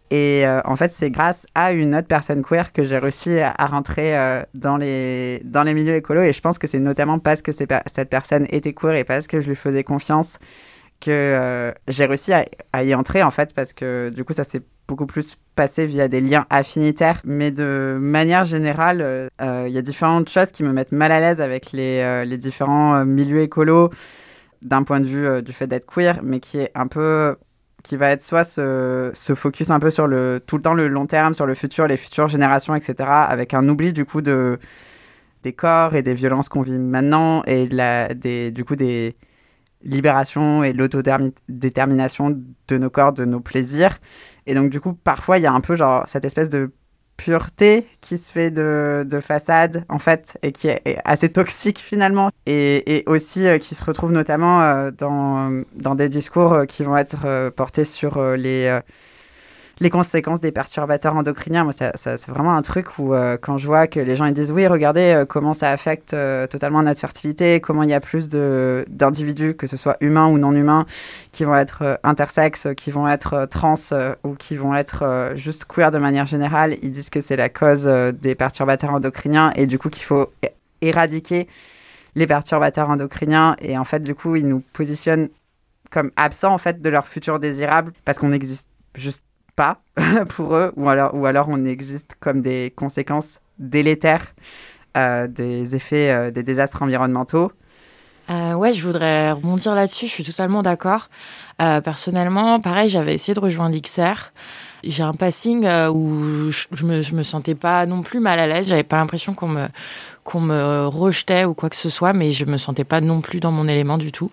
[0.09, 3.65] Et euh, en fait, c'est grâce à une autre personne queer que j'ai réussi à,
[3.65, 4.15] rentrer
[4.53, 6.21] dans, les, dans les milieux écolos.
[6.21, 9.41] Et je pense que c'est notamment parce que cette personne était queer et parce que
[9.41, 10.39] je lui faisais confiance
[10.99, 14.61] que euh, j'ai réussi à, y entrer en fait parce que du coup ça s'est
[14.87, 19.77] beaucoup plus passé via des liens affinitaires mais de manière générale euh, euh, il y
[19.77, 23.89] a différentes choses qui me mettent mal à l'aise avec les, les différents milieux écolos
[24.61, 27.35] d'un point de vue du fait d'être queer mais qui est un peu
[27.87, 30.87] qui va être soit ce, ce, focus un peu sur le tout le temps le
[30.87, 34.59] long terme sur le futur les futures générations etc avec un oubli du coup de
[35.43, 39.15] des corps et des violences qu'on vit maintenant et la, des, du coup des
[39.83, 43.99] libération et l'autodétermination de nos corps, de nos plaisirs.
[44.45, 46.71] Et donc, du coup, parfois, il y a un peu genre cette espèce de
[47.17, 52.29] pureté qui se fait de, de façade, en fait, et qui est, assez toxique finalement.
[52.45, 56.83] Et, et aussi euh, qui se retrouve notamment euh, dans, dans des discours euh, qui
[56.83, 58.79] vont être portés sur les
[59.79, 61.63] les conséquences des perturbateurs endocriniens.
[61.63, 64.51] Moi, c'est vraiment un truc où, euh, quand je vois que les gens ils disent
[64.51, 68.27] oui, regardez euh, comment ça affecte euh, totalement notre fertilité, comment il y a plus
[68.29, 70.85] d'individus, que ce soit humains ou non humains,
[71.31, 73.75] qui vont être intersexes, qui vont être trans
[74.23, 77.85] ou qui vont être juste queer de manière générale, ils disent que c'est la cause
[77.85, 80.31] des perturbateurs endocriniens et du coup qu'il faut
[80.81, 81.47] éradiquer
[82.15, 83.55] les perturbateurs endocriniens.
[83.59, 85.29] Et en fait, du coup, ils nous positionnent
[85.91, 89.23] comme absents en fait de leur futur désirable parce qu'on n'existe juste
[89.57, 89.81] pas
[90.29, 94.33] pour eux, ou alors, ou alors on existe comme des conséquences délétères
[94.97, 97.51] euh, des effets euh, des désastres environnementaux.
[98.31, 101.09] Euh, ouais, je voudrais rebondir là-dessus, je suis totalement d'accord.
[101.59, 104.31] personnellement, pareil, j'avais essayé de rejoindre XR.
[104.83, 108.67] J'ai un passing où je, me, je me sentais pas non plus mal à l'aise,
[108.67, 109.67] j'avais pas l'impression qu'on me,
[110.23, 113.39] qu'on me rejetait ou quoi que ce soit, mais je me sentais pas non plus
[113.39, 114.31] dans mon élément du tout.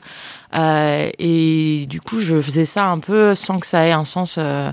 [0.55, 4.73] et du coup, je faisais ça un peu sans que ça ait un sens euh,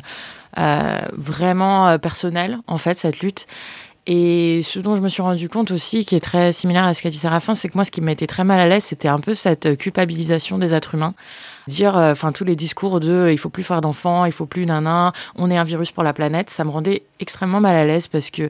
[0.58, 3.48] vraiment euh, personnel, en fait, cette lutte.
[4.08, 7.04] Et ce dont je me suis rendu compte aussi, qui est très similaire à ce
[7.04, 9.20] qu'a dit Séraphin, c'est que moi, ce qui m'était très mal à l'aise, c'était un
[9.20, 11.14] peu cette culpabilisation des êtres humains.
[11.68, 14.66] Dire, euh, enfin, tous les discours de il faut plus faire d'enfants, il faut plus
[14.66, 18.08] nanan, on est un virus pour la planète, ça me rendait extrêmement mal à l'aise
[18.08, 18.50] parce que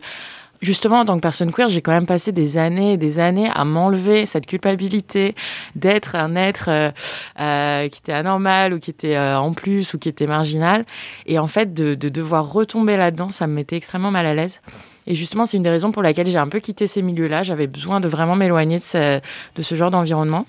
[0.62, 3.50] justement, en tant que personne queer, j'ai quand même passé des années et des années
[3.54, 5.36] à m'enlever cette culpabilité
[5.76, 6.92] d'être un être euh,
[7.40, 10.86] euh, qui était anormal ou qui était euh, en plus ou qui était marginal.
[11.26, 14.62] Et en fait, de, de devoir retomber là-dedans, ça me mettait extrêmement mal à l'aise.
[15.08, 17.44] Et justement, c'est une des raisons pour laquelle j'ai un peu quitté ces milieux-là.
[17.44, 19.20] J'avais besoin de vraiment m'éloigner de ce,
[19.56, 20.46] de ce genre d'environnement.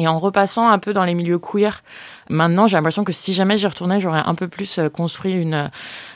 [0.00, 1.82] Et en repassant un peu dans les milieux queer,
[2.30, 5.68] maintenant j'ai l'impression que si jamais j'y retournais, j'aurais un peu plus construit une,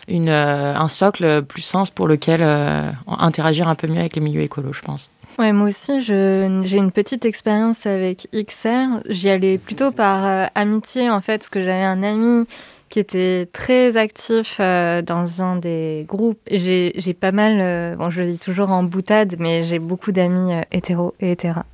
[0.09, 4.41] euh, un socle plus sens pour lequel euh, interagir un peu mieux avec les milieux
[4.41, 5.11] écolos, je pense.
[5.39, 9.03] Ouais, moi aussi, j'ai une petite expérience avec XR.
[9.11, 12.47] J'y allais plutôt par euh, amitié, en fait, parce que j'avais un ami
[12.95, 16.39] qui était très actif dans un des groupes.
[16.49, 21.13] J'ai pas mal, bon, je le dis toujours en boutade, mais j'ai beaucoup d'amis hétéros
[21.19, 21.65] et hétéras.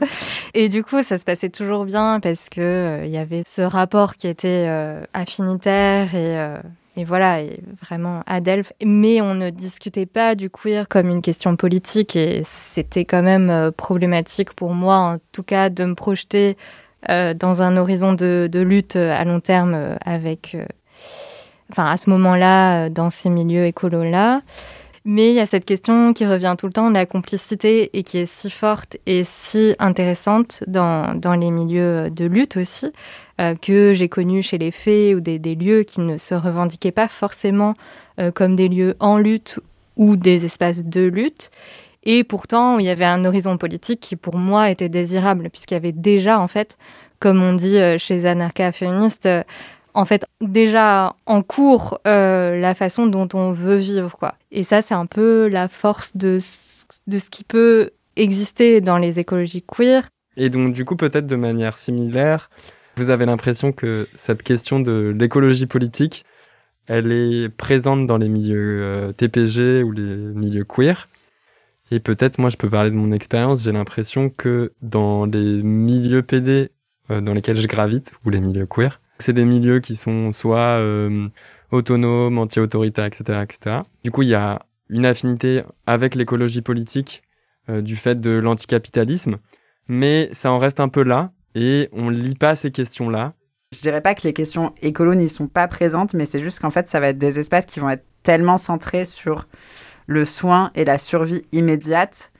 [0.54, 4.14] et du coup, ça se passait toujours bien parce que il y avait ce rapport
[4.14, 4.70] qui était
[5.14, 6.38] affinitaire et
[6.98, 8.72] et voilà, et vraiment Adelph.
[8.84, 13.50] Mais on ne discutait pas du queer comme une question politique et c'était quand même
[13.50, 18.50] euh, problématique pour moi, en tout cas, de me projeter euh, dans un horizon de,
[18.54, 20.56] lutte euh, à long terme avec,
[21.70, 24.42] enfin, à ce moment-là, dans ces milieux écolos-là.
[25.04, 28.18] Mais il y a cette question qui revient tout le temps, la complicité, et qui
[28.18, 32.92] est si forte et si intéressante dans, les milieux de lutte aussi.
[33.40, 37.06] Euh, que j'ai connus chez les fées ou des, lieux qui ne se revendiquaient pas
[37.06, 37.74] forcément
[38.18, 39.60] euh, comme des lieux en lutte
[39.96, 41.50] ou des espaces de lutte.
[42.04, 45.76] Et pourtant, il y avait un horizon politique qui, pour moi, était désirable, puisqu'il y
[45.76, 46.78] avait déjà, en fait,
[47.20, 49.28] comme on dit euh, chez Anarcha Féministe,
[49.94, 54.34] en fait, déjà en cours la façon dont on veut vivre, quoi.
[54.52, 56.38] Et ça, c'est un peu la force de,
[57.06, 60.08] de ce qui peut exister dans les écologies queer.
[60.36, 62.50] Et donc, du coup, peut-être de manière similaire,
[62.96, 66.24] vous avez l'impression que cette question de l'écologie politique,
[66.86, 71.08] elle est présente dans les milieux euh, TPG ou les milieux queer?
[71.90, 76.22] Et peut-être, moi, je peux parler de mon expérience, j'ai l'impression que dans les milieux
[76.22, 76.70] PD
[77.10, 80.78] euh, dans lesquels je gravite, ou les milieux queer, c'est des milieux qui sont soit
[80.78, 81.28] euh,
[81.70, 83.76] autonomes, anti-autoritaires, etc., etc.
[84.04, 87.22] Du coup, il y a une affinité avec l'écologie politique
[87.68, 89.38] euh, du fait de l'anticapitalisme,
[89.88, 93.34] mais ça en reste un peu là et on lit pas ces questions-là.
[93.74, 96.70] Je dirais pas que les questions écolo n'y sont pas présentes, mais c'est juste qu'en
[96.70, 99.46] fait, ça va être des espaces qui vont être tellement centrés sur
[100.08, 102.32] le soin et la survie immédiate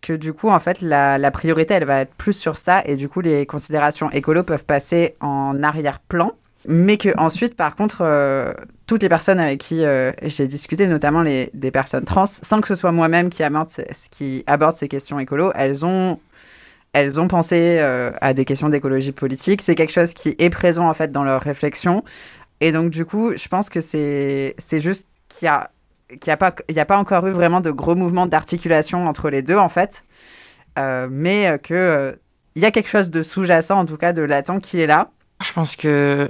[0.00, 3.08] que du coup, en fait, la, priorité, elle va être plus sur ça et du
[3.08, 6.32] coup, les considérations écolo peuvent passer en arrière-plan.
[6.66, 8.52] Mais que ensuite, par contre, euh,
[8.86, 12.68] toutes les personnes avec qui euh, j'ai discuté, notamment les, des personnes trans, sans que
[12.68, 13.70] ce soit moi-même qui aborde,
[14.10, 16.18] qui aborde ces questions écolo, elles ont,
[16.92, 19.62] elles ont pensé euh, à des questions d'écologie politique.
[19.62, 22.04] C'est quelque chose qui est présent en fait dans leur réflexion.
[22.60, 25.70] Et donc, du coup, je pense que c'est juste qu'il y a
[26.20, 26.34] qu'il
[26.70, 30.04] n'y a, pas, encore eu vraiment de gros mouvements d'articulation entre les deux, en fait,
[30.78, 32.12] euh, mais qu'il euh,
[32.56, 35.10] y a quelque chose de sous-jacent, en tout cas de latent, qui est là.
[35.44, 36.28] Je pense que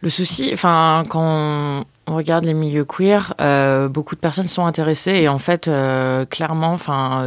[0.00, 5.12] le souci, enfin, quand on regarde les milieux queer, euh, beaucoup de personnes sont intéressées
[5.12, 5.70] et en fait,
[6.30, 7.24] clairement, enfin,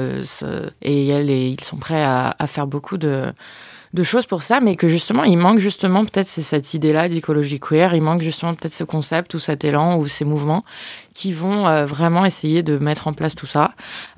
[0.81, 3.33] et ils sont prêts à, faire beaucoup de
[3.93, 7.93] de choses pour ça, mais que justement, il manque justement peut-être cette idée-là d'écologie queer,
[7.93, 10.63] il manque justement peut-être ce concept ou cet élan ou ces mouvements
[11.13, 13.71] qui vont euh, vraiment essayer de mettre en place tout ça,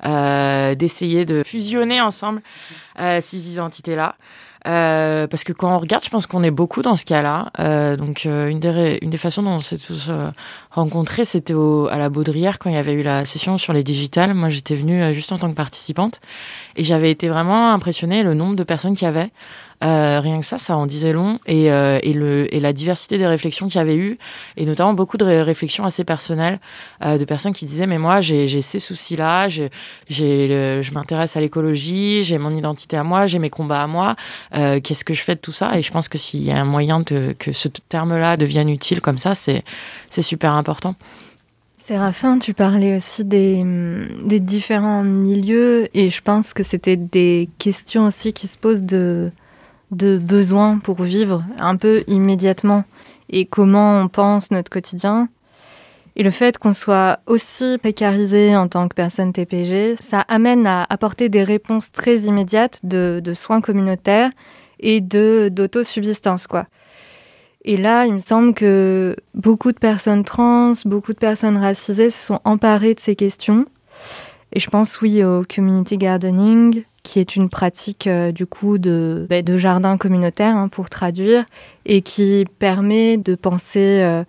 [0.04, 2.42] euh, d'essayer de fusionner ensemble
[2.98, 4.16] euh, ces identités-là.
[4.64, 7.96] Parce que quand on regarde, je pense qu'on est beaucoup dans ce cas-là.
[7.98, 10.10] Donc, une, des, une des façons dont on s'est tous
[10.72, 14.34] rencontrés, c'était à la Baudrière quand il y avait eu la session sur les digitales.
[14.34, 16.20] Moi, j'étais venue juste en tant que participante
[16.74, 19.30] et j'avais été vraiment impressionnée le nombre de personnes qu'il y avait.
[19.84, 21.38] Euh, rien que ça, ça en disait long.
[21.46, 24.18] Et, euh, et, le, et la diversité des réflexions qu'il y avait eu,
[24.56, 26.60] et notamment beaucoup de réflexions assez personnelles,
[27.04, 32.38] euh, de personnes qui disaient Mais moi, j'ai ces soucis-là, je m'intéresse à l'écologie, j'ai
[32.38, 34.16] mon identité à moi, j'ai mes combats à moi.
[34.52, 35.76] Qu'est-ce que je fais de tout ça?
[35.78, 39.00] Et je pense que s'il y a un moyen de, que ce terme-là devienne utile
[39.00, 39.62] comme ça, c'est
[40.22, 40.94] super important.
[41.84, 43.64] Séraphin, tu parlais aussi des,
[44.24, 49.30] des, différents milieux et je pense que c'était des questions aussi qui se posent de,
[49.90, 52.84] de besoins pour vivre un peu immédiatement
[53.30, 55.28] et comment on pense notre quotidien.
[56.16, 60.86] Et le fait qu'on soit aussi précarisé en tant que personne TPG, ça amène à
[60.88, 64.30] apporter des réponses très immédiates de, soins communautaires
[64.80, 66.66] et de d'autosubsistance quoi.
[67.68, 72.26] Et là, il me semble que beaucoup de personnes trans, beaucoup de personnes racisées se
[72.26, 73.66] sont emparées de ces questions.
[74.52, 79.26] Et je pense oui au community gardening, qui est une pratique euh, du coup de,
[79.30, 81.44] bah, de jardin communautaire hein, pour traduire,
[81.84, 84.24] et qui permet de penser euh,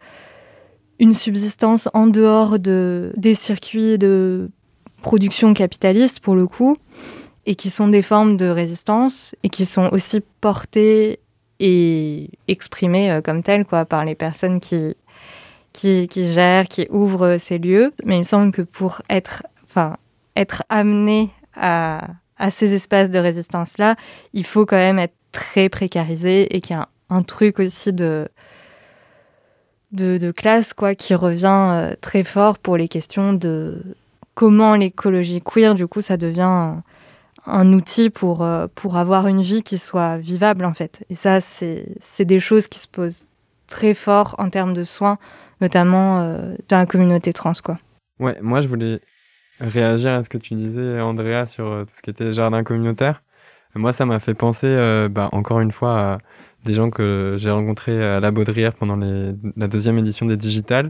[0.99, 4.51] une subsistance en dehors de, des circuits de
[5.01, 6.77] production capitaliste pour le coup,
[7.47, 11.19] et qui sont des formes de résistance, et qui sont aussi portées
[11.59, 14.93] et exprimées euh, comme telles quoi, par les personnes qui,
[15.73, 17.91] qui, qui, gèrent, qui ouvrent ces lieux.
[18.05, 19.41] Mais il me semble que pour être,
[20.35, 22.07] être amené à
[22.39, 23.95] à ces espaces de résistance-là,
[24.33, 28.27] il faut quand même être très précarisé et qu'il y a un, truc aussi de,
[29.91, 33.81] de, classe quoi, qui revient euh, très fort pour les questions de
[34.35, 36.73] comment l'écologie queer, du coup, ça devient
[37.45, 41.03] un, outil pour, euh, pour avoir une vie qui soit vivable, en fait.
[41.09, 43.25] Et ça, c'est des choses qui se posent
[43.65, 45.17] très fort en termes de soins,
[45.59, 47.77] notamment euh, dans la communauté trans, quoi.
[48.19, 48.99] Ouais, moi, je voulais
[49.59, 53.23] réagir à ce que tu disais, Andrea, sur euh, tout ce qui était jardin communautaire.
[53.75, 56.17] Moi, ça m'a fait penser, euh, bah, encore une fois, à
[56.65, 60.89] des gens que j'ai rencontrés à la Baudrière pendant la deuxième édition des Digitales,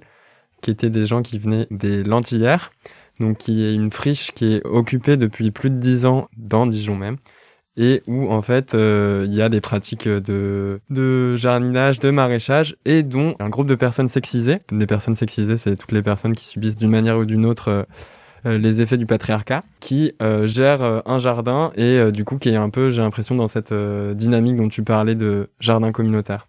[0.62, 2.72] qui étaient des gens qui venaient des Lentillères,
[3.20, 6.96] donc qui est une friche qui est occupée depuis plus de dix ans dans Dijon
[6.96, 7.18] même,
[7.76, 12.76] et où en fait euh, il y a des pratiques de, de jardinage, de maraîchage,
[12.86, 14.60] et dont un groupe de personnes sexisées.
[14.72, 17.84] Les personnes sexisées, c'est toutes les personnes qui subissent d'une manière ou d'une autre euh,
[18.56, 22.56] les effets du patriarcat, qui euh, gère euh, un jardin et du coup qui est
[22.56, 26.48] un peu, j'ai l'impression, dans cette dynamique dont tu parlais de jardin communautaire.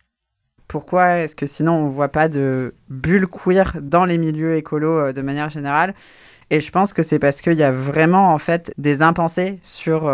[0.67, 5.23] Pourquoi est-ce que sinon on voit pas de bulle queer dans les milieux écolos de
[5.23, 5.95] manière générale?
[6.51, 10.11] Et je pense que c'est parce qu'il y a vraiment en fait des impensés sur.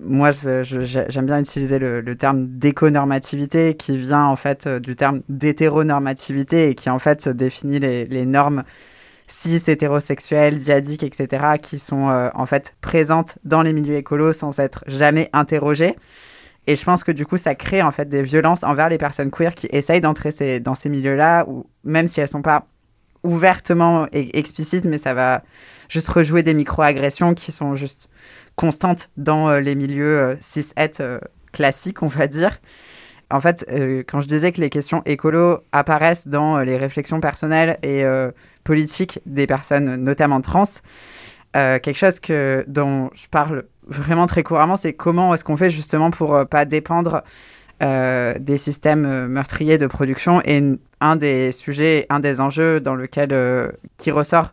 [0.00, 6.74] moi, j'aime bien utiliser le, terme d'éconormativité qui vient en fait du terme d'hétéronormativité et
[6.74, 8.64] qui en fait définit les normes
[9.30, 14.58] cis, hétérosexuelles, diadiques, etc., qui sont euh, en fait présentes dans les milieux écolos sans
[14.58, 15.96] être jamais interrogées.
[16.66, 19.30] Et je pense que du coup, ça crée en fait des violences envers les personnes
[19.30, 21.46] queer qui essayent d'entrer dans ces milieux-là,
[21.84, 22.66] même si elles sont pas
[23.22, 25.42] ouvertement e-, explicites, mais ça va
[25.88, 28.08] juste rejouer des micro-agressions qui sont juste
[28.56, 31.20] constantes dans euh, les milieux euh, cis-het
[31.52, 32.60] classiques, on va dire.
[33.30, 37.78] En fait, euh, quand je disais que les questions écolo apparaissent dans les réflexions personnelles
[37.82, 38.04] et
[38.64, 40.64] politiques des personnes, notamment trans,
[41.52, 46.10] quelque chose que, dont je parle vraiment très couramment, c'est comment est-ce qu'on fait justement
[46.10, 47.22] pour pas dépendre
[47.80, 50.42] des systèmes meurtriers de production.
[50.44, 50.62] Et
[51.00, 53.34] un des sujets, un des enjeux dans lequel
[53.96, 54.52] qui ressort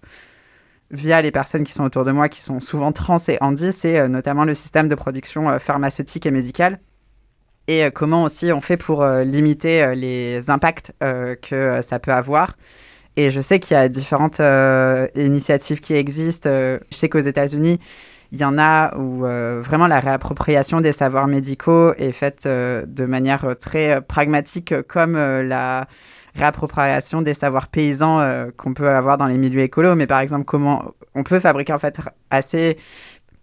[0.92, 4.00] via les personnes qui sont autour de moi, qui sont souvent trans et handi, c'est
[4.00, 6.80] euh, notamment le système de production euh, pharmaceutique et médicale.
[7.68, 12.56] Et euh, comment aussi on fait pour limiter les impacts que ça peut avoir.
[13.16, 14.42] Et je sais qu'il y a différentes
[15.16, 16.50] initiatives qui existent.
[16.50, 17.80] je sais qu'aux États-Unis,
[18.32, 19.22] il y en a où
[19.62, 25.88] vraiment la réappropriation des savoirs médicaux est faite de manière très pragmatique, comme la
[26.38, 30.46] réappropriation des savoirs paysans euh, qu'on peut avoir dans les milieux écolos, mais par exemple
[30.46, 32.00] comment on peut fabriquer en fait
[32.30, 32.78] assez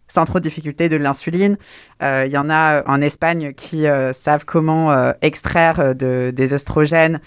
[0.09, 1.57] sans trop de difficulté de l'insuline.
[2.01, 7.21] Il euh, y en a en Espagne qui euh, savent comment extraire de, des oestrogènes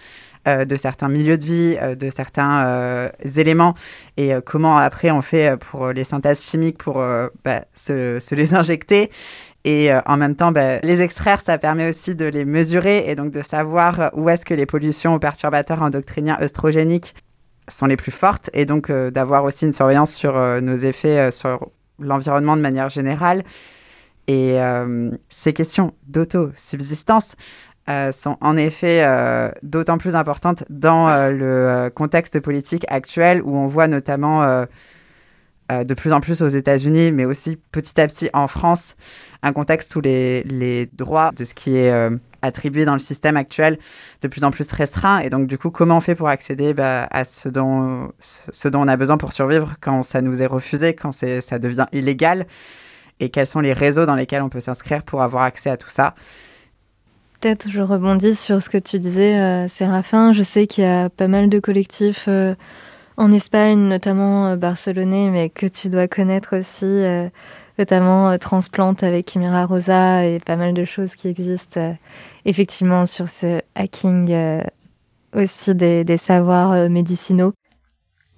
[0.45, 3.73] de certains milieux de vie, de certains éléments,
[4.15, 7.03] et comment après on fait pour les synthèses chimiques pour
[7.43, 9.11] bah, se, les injecter.
[9.67, 13.15] Et euh, en même temps, ben, les extraire, ça permet aussi de les mesurer et
[13.15, 17.13] donc de savoir où est-ce que les pollutions aux perturbateurs endocriniens œstrogéniques
[17.67, 21.31] sont les plus fortes et donc euh, d'avoir aussi une surveillance sur euh, nos effets
[21.31, 21.69] sur
[21.99, 23.43] l'environnement de manière générale.
[24.27, 24.57] Et
[25.29, 27.35] ces questions d'auto-subsistance
[28.11, 29.05] sont en effet
[29.63, 34.65] d'autant plus importantes dans le contexte politique actuel où on voit notamment
[35.69, 38.95] de plus en plus aux États-Unis, mais aussi petit à petit en France,
[39.43, 42.09] un contexte où les, les droits de ce qui est euh,
[42.41, 43.77] attribué dans le système actuel
[44.21, 45.19] de plus en plus restreint.
[45.19, 48.81] Et donc, du coup, comment on fait pour accéder bah, à ce dont, ce dont
[48.81, 52.47] on a besoin pour survivre quand ça nous est refusé, quand ça devient illégal?
[53.19, 55.89] Et quels sont les réseaux dans lesquels on peut s'inscrire pour avoir accès à tout
[55.89, 56.13] ça?
[57.39, 60.33] Peut-être je rebondis sur ce que tu disais, euh, Séraphin.
[60.33, 62.55] Je sais qu'il y a pas mal de collectifs euh,
[63.15, 66.85] en Espagne, notamment barcelonais, mais que tu dois connaître aussi
[67.77, 71.93] notamment euh, Transplante avec Kimira Rosa et pas mal de choses qui existent euh,
[72.45, 74.61] effectivement sur ce hacking euh,
[75.33, 77.53] aussi des, des savoirs médicinaux.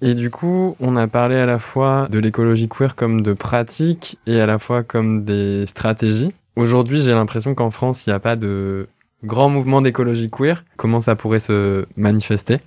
[0.02, 4.18] Et du coup, on a parlé à la fois de l'écologie queer comme de pratique
[4.26, 6.32] et à la fois comme des stratégies.
[6.56, 8.88] Aujourd'hui, j'ai l'impression qu'en France, il n'y a pas de
[9.24, 10.64] grand mouvement d'écologie queer.
[10.78, 12.60] Comment ça pourrait se manifester?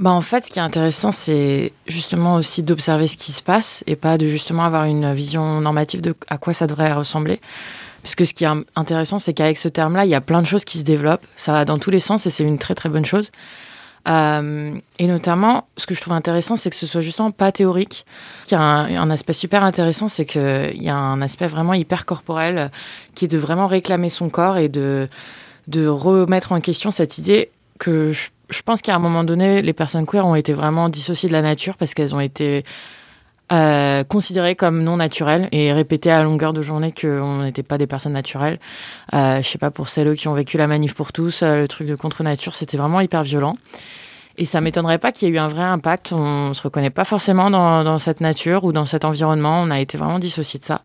[0.00, 3.84] Bah en fait, ce qui est intéressant, c'est justement aussi d'observer ce qui se passe
[3.86, 7.38] et pas de justement avoir une vision normative de à quoi ça devrait ressembler.
[8.02, 10.46] Parce que ce qui est intéressant, c'est qu'avec ce terme-là, il y a plein de
[10.46, 11.26] choses qui se développent.
[11.36, 13.30] Ça va dans tous les sens et c'est une très très bonne chose.
[14.08, 18.06] Euh, et notamment, ce que je trouve intéressant, c'est que ce soit justement pas théorique.
[18.46, 21.74] Il y a un, un aspect super intéressant, c'est qu'il y a un aspect vraiment
[21.74, 22.70] hyper corporel
[23.14, 25.10] qui est de vraiment réclamer son corps et de,
[25.68, 27.50] de remettre en question cette idée
[27.80, 31.34] que je pense qu'à un moment donné, les personnes queer ont été vraiment dissociées de
[31.34, 32.64] la nature parce qu'elles ont été
[33.52, 37.88] euh, considérées comme non naturelles et répétées à longueur de journée qu'on n'était pas des
[37.88, 38.60] personnes naturelles.
[39.12, 41.66] Euh, je sais pas, pour celles qui ont vécu la manif pour tous, euh, le
[41.66, 43.54] truc de contre-nature, c'était vraiment hyper violent.
[44.38, 46.12] Et ça m'étonnerait pas qu'il y ait eu un vrai impact.
[46.12, 49.60] On se reconnaît pas forcément dans, cette nature ou dans cet environnement.
[49.60, 50.82] On a été vraiment dissociés de ça.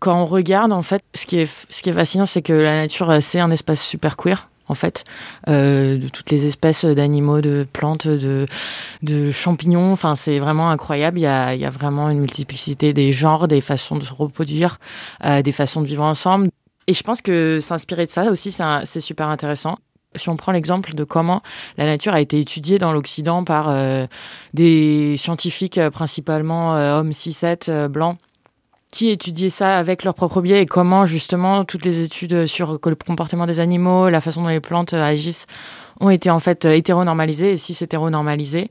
[0.00, 2.76] Quand on regarde, en fait, ce qui est, ce qui est fascinant, c'est que la
[2.76, 5.04] nature, c'est un espace super queer en fait,
[5.48, 8.46] euh, de toutes les espèces d'animaux, de plantes, de,
[9.02, 9.92] de champignons.
[9.92, 11.18] Enfin, c'est vraiment incroyable.
[11.18, 14.12] Il y, a, il y a vraiment une multiplicité des genres, des façons de se
[14.12, 14.78] reproduire,
[15.24, 16.48] euh, des façons de vivre ensemble.
[16.86, 19.78] Et je pense que s'inspirer de ça aussi, c'est super intéressant.
[20.14, 21.42] Si on prend l'exemple de comment
[21.76, 24.06] la nature a été étudiée dans l'Occident par euh,
[24.54, 28.16] des scientifiques principalement hommes 6-7 blancs,
[28.92, 32.78] qui étudiaient ça avec leur propre biais et comment justement toutes les études sur le
[32.78, 35.46] comportement des animaux, la façon dont les plantes agissent
[36.00, 38.70] ont été en fait hétéronormalisées et si c'est hétéronormalisé,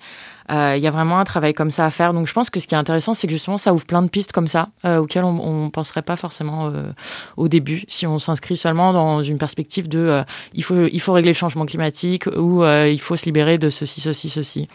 [0.51, 2.13] euh, il y a vraiment un travail comme ça à faire.
[2.13, 4.09] Donc je pense que ce qui est intéressant, c'est que justement ça ouvre plein de
[4.09, 6.91] pistes comme ça euh, auxquelles on ne penserait pas forcément euh,
[7.36, 11.32] au début si on s'inscrit seulement dans une perspective de il faut il faut régler
[11.32, 14.68] le changement climatique ou il faut se libérer de ceci ceci ceci.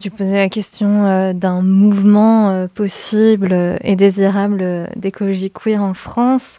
[0.00, 6.58] Tu posais la question euh, d'un mouvement euh, possible et désirable d'écologie queer en France.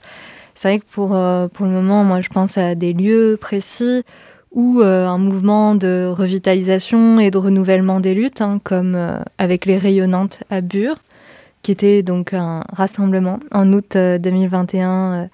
[0.56, 4.04] C'est vrai que pour, euh, pour le moment, moi, je pense à des lieux précis
[4.52, 8.98] ou un mouvement de revitalisation et de renouvellement des luttes, hein, comme
[9.38, 10.96] avec les rayonnantes à Bure,
[11.62, 15.28] qui était donc un rassemblement en août 2021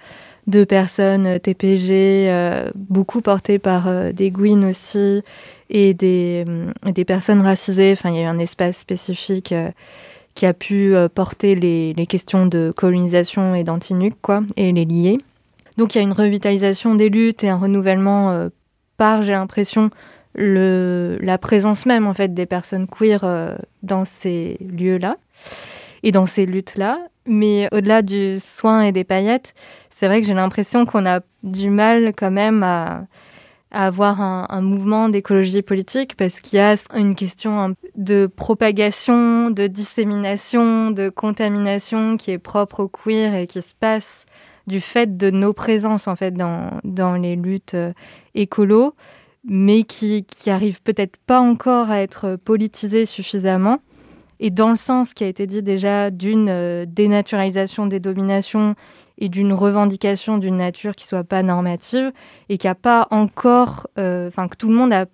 [0.51, 5.23] de personnes TPG, beaucoup portées par des Gwyn aussi,
[5.71, 7.93] et des, euh, des personnes racisées.
[7.93, 9.71] Enfin, il y a eu un espace spécifique euh,
[10.35, 14.85] qui a pu euh, porter les, les, questions de colonisation et d'antinuc, quoi, et les
[14.85, 15.17] lier.
[15.77, 18.49] Donc il y a une revitalisation des luttes et un renouvellement
[18.97, 19.89] par, j'ai l'impression,
[20.35, 25.17] le, la présence même en fait des personnes queer euh, dans ces lieux-là
[26.03, 26.99] et dans ces luttes-là.
[27.25, 29.53] Mais au-delà du soin et des paillettes,
[30.01, 33.03] c'est vrai que j'ai l'impression qu'on a du mal quand même à,
[33.69, 40.89] avoir un, mouvement d'écologie politique parce qu'il y a une question de propagation, de dissémination,
[40.89, 44.25] de contamination qui est propre au queer et qui se passe
[44.65, 47.93] du fait de nos présences en fait dans, les luttes euh,
[48.33, 48.95] écolo,
[49.45, 50.49] mais qui, qui
[50.83, 53.77] peut-être pas encore à être politisée suffisamment.
[54.39, 58.73] Et dans le sens qui a été dit déjà d'une euh, dénaturalisation des dominations
[59.21, 62.11] et d'une revendication d'une nature qui soit pas normative
[62.49, 65.05] et qui a pas encore, euh, enfin que tout le monde a,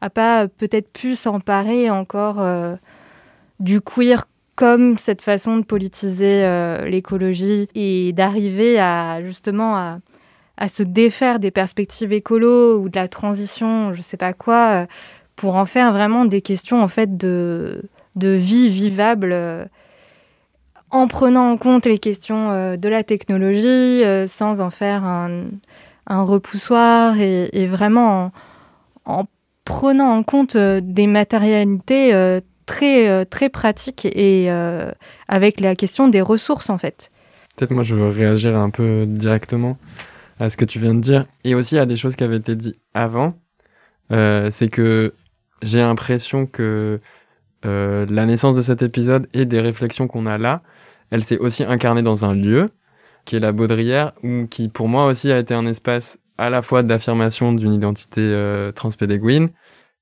[0.00, 2.74] a pas peut-être pu s'emparer encore euh,
[3.60, 4.26] du queer
[4.56, 11.50] comme cette façon de politiser euh, l'écologie et d'arriver à justement à, se défaire des
[11.50, 14.86] perspectives écolo ou de la transition, je sais pas quoi,
[15.36, 17.82] pour en faire vraiment des questions en fait de,
[18.16, 19.68] de vie vivable
[20.94, 25.50] en prenant en compte les questions euh, de la technologie, euh, sans en faire un,
[26.06, 28.30] repoussoir et, vraiment
[29.04, 29.24] en, en,
[29.64, 34.48] prenant en compte euh, des matérialités très, très pratiques et
[35.28, 37.10] avec la question des ressources en fait.
[37.56, 39.76] Peut-être moi je veux réagir un peu directement
[40.38, 42.54] à ce que tu viens de dire et aussi à des choses qui avaient été
[42.54, 43.34] dites avant.
[44.10, 45.12] C'est que
[45.62, 47.00] j'ai l'impression que
[47.64, 50.62] la naissance de cet épisode et des réflexions qu'on a là,
[51.10, 52.68] elle s'est aussi incarnée dans un lieu,
[53.24, 56.62] qui est la Baudrière, où, qui pour moi aussi a été un espace à la
[56.62, 59.48] fois d'affirmation d'une identité euh, transpédéguine,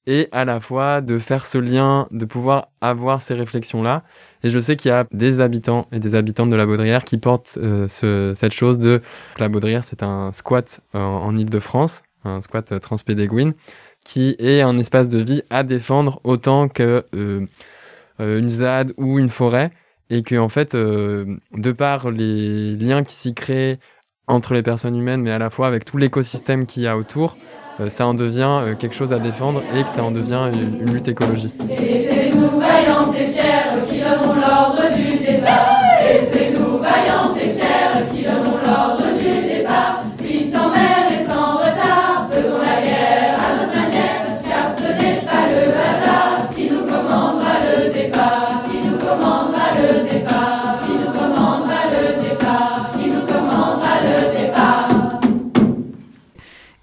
[0.07, 4.03] et à la fois de faire ce lien, de pouvoir avoir ces réflexions-là.
[4.43, 7.19] Et je sais qu'il y a des habitants et des habitantes de la Baudrière qui
[7.19, 9.01] portent euh, ce, cette chose de...
[9.39, 13.53] La Baudrière, c'est un squat euh, en Ile-de-France, un squat euh, transpédéguine,
[14.05, 17.47] qui est un espace de vie à défendre autant que euh,
[18.19, 19.71] une ZAD ou une forêt
[20.13, 21.25] et que en fait, euh,
[21.57, 23.79] de par les liens qui s'y créent
[24.27, 27.39] entre les personnes humaines, mais à la fois avec tout l'écosystème qu'il y a autour,
[27.81, 30.93] euh, ça en devient euh, quelque chose à défendre et que ça en devient une,
[30.93, 31.63] lutte écologiste.
[31.71, 32.31] Et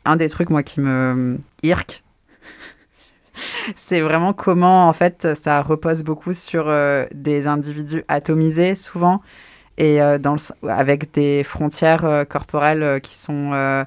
[0.10, 2.04] Un des trucs, moi, qui me irque,
[3.76, 9.22] c'est vraiment comment, en fait, ça repose beaucoup sur euh, des individus atomisés, souvent,
[9.78, 13.86] et euh, dans le, avec des frontières euh, corporelles qui sont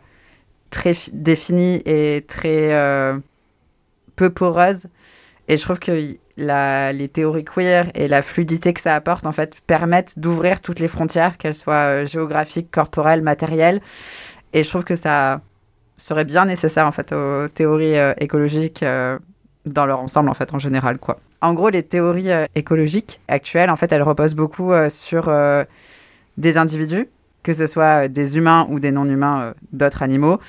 [0.70, 3.20] très définies et très
[4.14, 4.86] peu poreuses.
[5.48, 9.32] Et je trouve que la, les théories queer et la fluidité que ça apporte, en
[9.32, 13.80] fait, permettent d'ouvrir toutes les frontières, qu'elles soient géographiques, corporelles, matérielles.
[14.52, 15.40] Et je trouve que ça
[16.02, 19.18] serait bien nécessaire, en fait, aux théories euh, écologiques euh,
[19.66, 21.20] dans leur ensemble, en fait, en général, quoi.
[21.40, 25.30] En gros, les théories euh, écologiques actuelles, en fait, elles reposent beaucoup sur
[26.36, 27.08] des individus,
[27.42, 30.40] que ce soit des humains ou des non-humains d'autres animaux,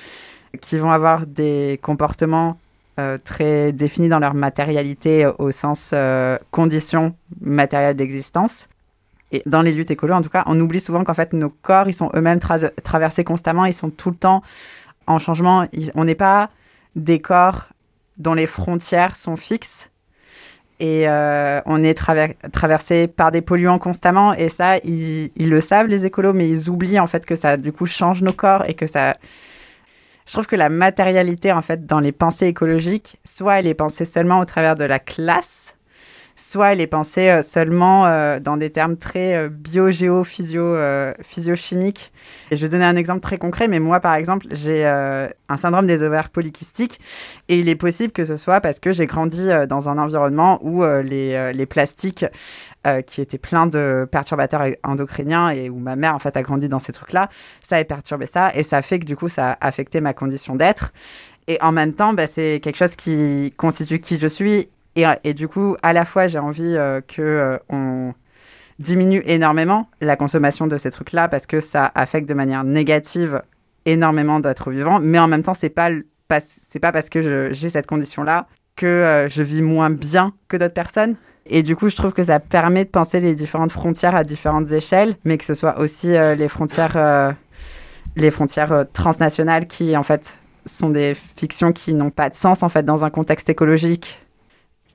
[0.60, 2.58] qui vont avoir des comportements
[3.24, 8.68] très définis dans leur matérialité au sens euh, conditions matérielles d'existence.
[9.32, 11.88] Et dans les luttes écolo, en tout cas, on oublie souvent qu'en fait, nos corps,
[11.88, 14.42] ils sont eux-mêmes tra traversés constamment, ils sont tout le temps
[15.06, 15.66] en changement.
[15.94, 16.50] On n'est pas
[16.96, 17.68] des corps
[18.18, 19.90] dont les frontières sont fixes
[20.80, 25.60] et euh, on est traver traversé par des polluants constamment et ça ils, ils, le
[25.60, 28.64] savent les écolos mais ils oublient en fait que ça du coup change nos corps
[28.68, 29.14] et que ça
[30.26, 34.04] je trouve que la matérialité en fait dans les pensées écologiques soit elle est pensée
[34.04, 35.73] seulement au travers de la classe
[36.36, 40.76] soit elle est pensée euh, seulement euh, dans des termes très euh, bio-géo-physio,
[41.22, 42.12] physiochimiques.
[42.50, 45.86] Et je vais donner un exemple très concret, mais moi, par exemple, j'ai un syndrome
[45.86, 47.00] des ovaires polykystiques,
[47.48, 50.84] et il est possible que ce soit parce que j'ai grandi dans un environnement où
[50.84, 52.24] les, les plastiques
[53.06, 56.80] qui étaient pleins de perturbateurs endocriniens et où ma mère, en fait, a grandi dans
[56.80, 57.28] ces trucs-là,
[57.64, 60.56] ça a perturbé ça, et ça fait que, du coup, ça a affecté ma condition
[60.56, 60.92] d'être.
[61.46, 65.34] Et en même temps, bah, c'est quelque chose qui constitue qui je suis et, et,
[65.34, 68.12] du coup, à la fois, j'ai envie euh, que euh,
[68.78, 73.42] diminue énormément la consommation de ces trucs-là parce que ça affecte de manière négative
[73.86, 75.00] énormément d'êtres vivants.
[75.00, 75.90] Mais en même temps, c'est pas
[76.28, 76.38] pas
[76.80, 81.16] pas parce que j'ai cette condition-là que euh, je vis moins bien que d'autres personnes.
[81.46, 84.72] Et du coup, je trouve que ça permet de penser les différentes frontières à différentes
[84.72, 87.32] échelles, mais que ce soit aussi euh, les frontières, euh,
[88.16, 92.70] les frontières transnationales qui, en fait, sont des fictions qui n'ont pas de sens en
[92.70, 94.23] fait dans un contexte écologique.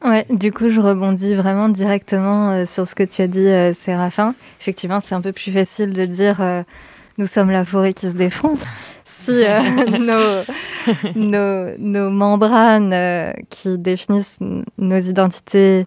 [0.03, 3.73] Ouais, du coup, je rebondis vraiment directement euh, sur ce que tu as dit, euh,
[3.73, 4.33] Séraphin.
[4.61, 6.63] Effectivement, c'est un peu plus facile de dire euh,
[7.17, 8.53] nous sommes la forêt qui se défend.
[9.21, 9.31] Si
[9.99, 10.43] nos,
[11.15, 14.37] nos, nos, membranes qui définissent
[14.77, 15.85] nos identités,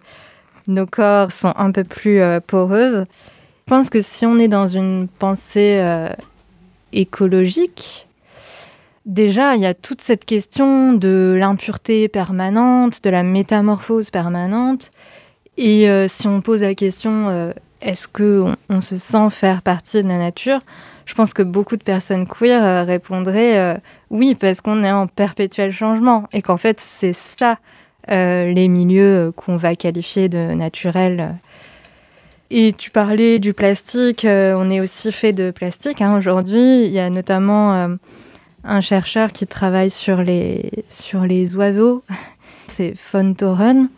[0.67, 5.09] nos corps sont un peu plus poreuses, je pense que si on est dans une
[5.09, 5.83] pensée
[6.93, 8.07] écologique,
[9.07, 14.93] Déjà, il y a toute cette question de l'impureté permanente, de la métamorphose permanente.
[15.57, 20.03] Et euh, si on pose la question, euh, est-ce qu'on on se sent faire partie
[20.05, 20.61] de la nature
[21.05, 23.81] Je pense que beaucoup de personnes queer euh, répondraient
[24.11, 26.29] oui, parce qu'on est en perpétuel changement.
[26.33, 27.59] Et qu'en fait, c'est ça,
[28.09, 31.35] les milieux qu'on va qualifier de naturels.
[32.51, 36.03] Et tu parlais du plastique, on est aussi fait de plastique.
[36.03, 37.97] Hein, Aujourd'hui, il y a notamment
[38.65, 42.03] un chercheur qui travaille sur les, sur les oiseaux.
[42.67, 43.89] C'est Fontoren.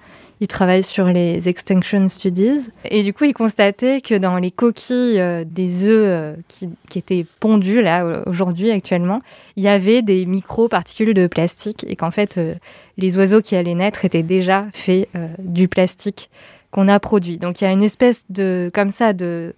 [0.40, 2.68] Il travaille sur les extinction studies.
[2.90, 6.98] Et du coup, il constatait que dans les coquilles euh, des œufs euh, qui, qui,
[6.98, 9.22] étaient pondus, là, aujourd'hui, actuellement,
[9.56, 12.54] il y avait des micro-particules de plastique et qu'en fait, euh,
[12.98, 15.08] les oiseaux qui allaient naître étaient déjà faits
[15.38, 16.30] du plastique
[16.72, 17.38] qu'on a produit.
[17.38, 19.54] Donc, il y a une espèce de, comme ça, de,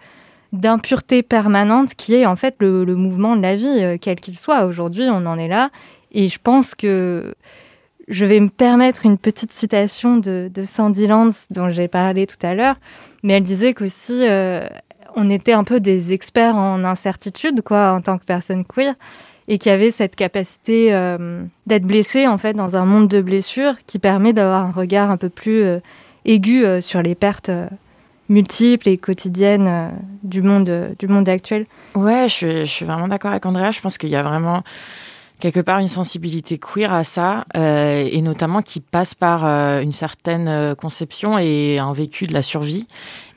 [0.56, 4.66] d'impureté permanente qui est en fait le, mouvement de la vie, euh, quel qu'il soit.
[4.66, 5.70] Aujourd'hui, on en est là.
[6.12, 7.34] Et je pense que
[8.08, 12.54] je vais me permettre une petite citation de, Sandy Lance dont j'ai parlé tout à
[12.54, 12.76] l'heure.
[13.22, 14.66] Mais elle disait qu'aussi, euh,
[15.16, 18.94] on était un peu des experts en incertitude, quoi, en tant que personne queer.
[19.48, 23.20] Et qu'il y avait cette capacité euh, d'être blessé, en fait, dans un monde de
[23.20, 25.64] blessures qui permet d'avoir un regard un peu plus
[26.24, 27.50] aigu sur les pertes
[28.28, 29.88] multiples et quotidiennes euh,
[30.22, 31.64] du monde, euh, du monde actuel.
[31.94, 33.70] Ouais, je suis, vraiment d'accord avec Andrea.
[33.70, 34.62] Je pense qu'il y a vraiment
[35.38, 40.74] quelque part une sensibilité queer à ça, euh, et notamment qui passe par une certaine
[40.76, 42.86] conception et un vécu de la survie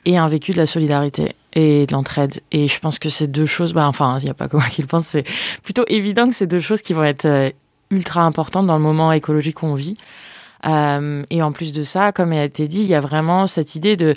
[0.06, 2.40] et un vécu de la solidarité et de l'entraide.
[2.52, 4.64] Et je pense que ces deux choses, bah, enfin, il n'y a pas que moi
[4.70, 5.24] qui le pense, c'est
[5.62, 7.52] plutôt évident que ces deux choses qui vont être
[7.90, 9.98] ultra importantes dans le moment écologique qu'on vit.
[10.66, 13.46] Euh, et en plus de ça, comme il a été dit, il y a vraiment
[13.46, 14.14] cette idée de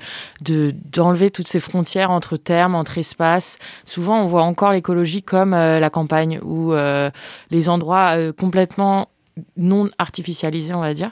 [0.91, 3.57] d'enlever toutes ces frontières entre termes, entre espaces.
[3.85, 7.09] Souvent, on voit encore l'écologie comme euh, la campagne ou euh,
[7.49, 9.07] les endroits complètement
[9.57, 11.11] non artificialisés, on va dire.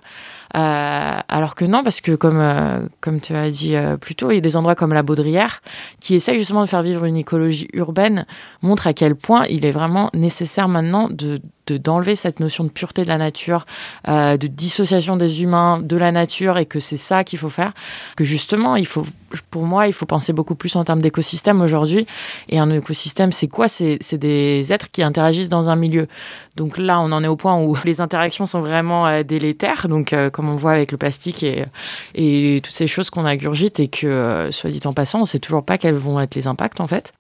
[0.56, 4.32] Euh, alors que non, parce que comme, euh, comme tu as dit euh, plus tôt,
[4.32, 5.62] il y a des endroits comme la Baudrière
[6.00, 8.26] qui essayent justement de faire vivre une écologie urbaine,
[8.62, 11.40] montrent à quel point il est vraiment nécessaire maintenant de
[11.70, 13.66] d'enlever cette notion de pureté de la nature,
[14.06, 17.72] de dissociation des humains de la nature, et que c'est ça qu'il faut faire.
[18.18, 19.06] Que justement, il faut,
[19.52, 22.08] pour moi, il faut penser beaucoup plus en termes d'écosystème aujourd'hui.
[22.50, 23.70] Et un écosystème, c'est quoi?
[23.70, 26.08] C'est des êtres qui interagissent dans un milieu.
[26.58, 29.88] Donc là, on en est au point où les interactions sont vraiment délétères.
[29.88, 34.08] Donc, comme on voit avec le plastique et, toutes ces choses qu'on agurgite et que,
[34.08, 36.82] euh, soit dit en passant, on ne sait toujours pas quels vont être les impacts
[36.82, 37.14] en fait.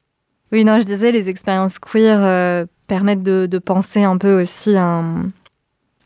[0.51, 5.29] Oui, non, je disais, les expériences queer euh, permettent de, penser un peu aussi un,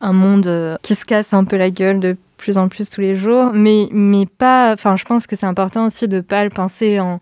[0.02, 3.00] un monde euh, qui se casse un peu la gueule de plus en plus tous
[3.00, 4.74] les jours, mais, mais pas.
[4.74, 7.22] Enfin, je pense que c'est important aussi de ne pas le penser en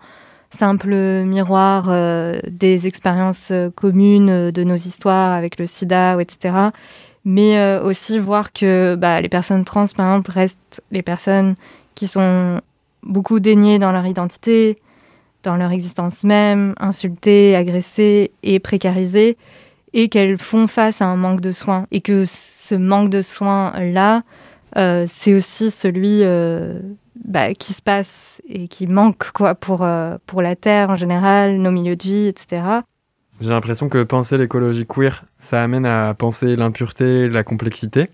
[0.49, 1.89] simple miroir
[2.47, 6.71] des expériences communes de nos histoires avec le sida, etc
[7.25, 11.55] mais euh, aussi voir que bah, les personnes trans, par exemple, restent les personnes
[11.95, 12.61] qui sont
[13.01, 14.77] beaucoup déniées dans leur identité,
[15.43, 19.37] dans leur existence même, insultées, agressées et précarisées,
[19.93, 21.85] et qu'elles font face à un manque de soins.
[21.91, 24.21] Et que ce manque de soins-là,
[24.77, 26.79] euh, c'est aussi celui euh,
[27.23, 29.87] bah, qui se passe et qui manque quoi, pour,
[30.25, 32.81] pour la Terre en général, nos milieux de vie, etc.
[33.43, 38.07] J'ai l'impression que penser l'écologie queer, ça amène à penser l'impureté, la complexité,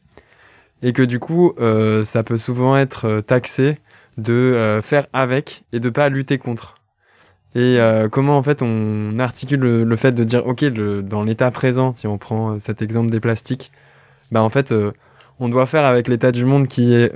[0.82, 3.78] et que du coup, euh, ça peut souvent être euh, taxé
[4.18, 6.78] de euh, faire avec et de pas lutter contre.
[7.54, 7.78] Et
[8.12, 10.66] comment en fait on articule le, fait de dire ok
[11.02, 13.72] dans l'état présent, si on prend cet exemple des plastiques,
[14.32, 14.72] bah en fait
[15.40, 17.12] on doit faire avec l'état du monde qui est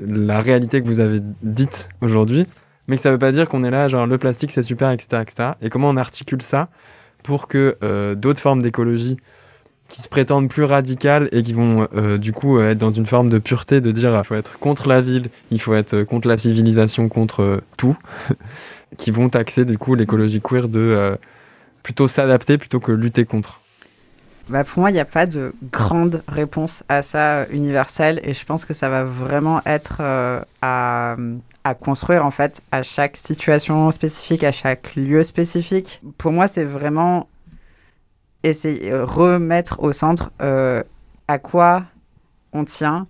[0.00, 2.44] la réalité que vous avez dite aujourd'hui,
[2.88, 5.22] mais que ça veut pas dire qu'on est là genre le plastique c'est super etc
[5.22, 5.50] etc.
[5.62, 6.68] Et comment on articule ça
[7.22, 9.16] pour que euh, d'autres formes d'écologie
[9.88, 13.28] qui se prétendent plus radicales et qui vont euh, du coup être dans une forme
[13.28, 16.36] de pureté, de dire il faut être contre la ville, il faut être contre la
[16.36, 17.98] civilisation, contre tout,
[18.96, 21.16] qui vont taxer du coup l'écologie queer de euh,
[21.82, 23.60] plutôt s'adapter plutôt que lutter contre.
[24.50, 28.44] Bah pour moi, il n'y a pas de grande réponse à ça universelle et je
[28.44, 30.02] pense que ça va vraiment être
[30.60, 31.16] à,
[31.62, 36.02] à construire en fait à chaque situation spécifique, à chaque lieu spécifique.
[36.18, 37.28] Pour moi, c'est vraiment
[38.42, 41.84] essayer remettre au centre à quoi
[42.52, 43.06] on tient,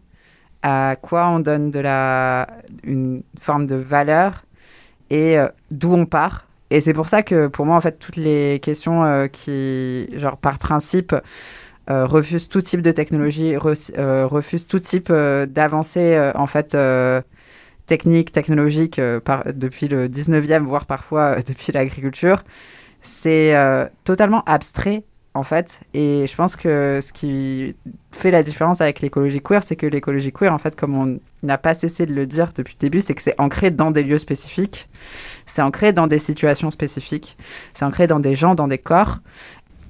[0.63, 2.49] à quoi on donne de la
[2.83, 4.45] une forme de valeur
[5.09, 5.39] et
[5.71, 6.50] d'où on part.
[6.71, 10.59] Et c'est pour ça que pour moi en fait toutes les questions qui genre par
[10.59, 11.15] principe
[11.91, 13.57] euh, refuse tout type de technologie,
[13.99, 16.77] euh, refuse tout type euh, d'avancée en fait
[17.87, 22.45] technique, technologique depuis le 19e, voire parfois depuis l'agriculture.
[23.01, 23.55] C'est
[24.05, 25.05] totalement abstrait
[25.35, 25.81] en fait.
[25.95, 27.77] Et je pense que ce qui
[28.13, 31.59] fait la différence avec l'écologie queer, c'est que l'écologie queer, en fait, comme on n'a
[31.59, 34.19] pas cessé de le dire depuis le début, c'est que c'est ancré dans des lieux
[34.19, 34.89] spécifiques,
[35.47, 37.37] c'est ancré dans des situations spécifiques,
[37.75, 39.19] c'est ancré dans des gens, dans des corps.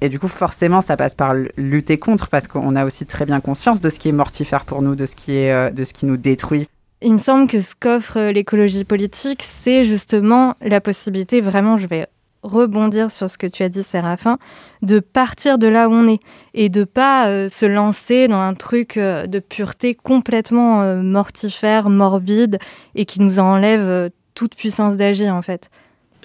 [0.03, 3.41] Et du coup, forcément, ça passe par lutter contre, parce qu'on a aussi très bien
[3.41, 5.93] conscience de ce qui est mortifère pour nous, de ce qui, est, euh, de ce
[5.93, 6.67] qui nous détruit.
[7.03, 11.87] Il me semble que ce qu'offre euh, l'écologie politique, c'est justement la possibilité, vraiment, je
[11.87, 12.07] vais
[12.43, 14.39] rebondir sur ce que tu as dit, Séraphin,
[14.83, 16.21] de partir de là où on est
[16.55, 22.59] et de pas euh, se lancer dans un truc de pureté complètement mortifère, morbide
[22.95, 25.71] et qui nous enlève toute puissance d'agir, en fait.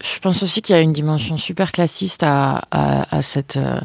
[0.04, 3.80] Je pense aussi qu'il y a une dimension super classiste à, à, cette, euh,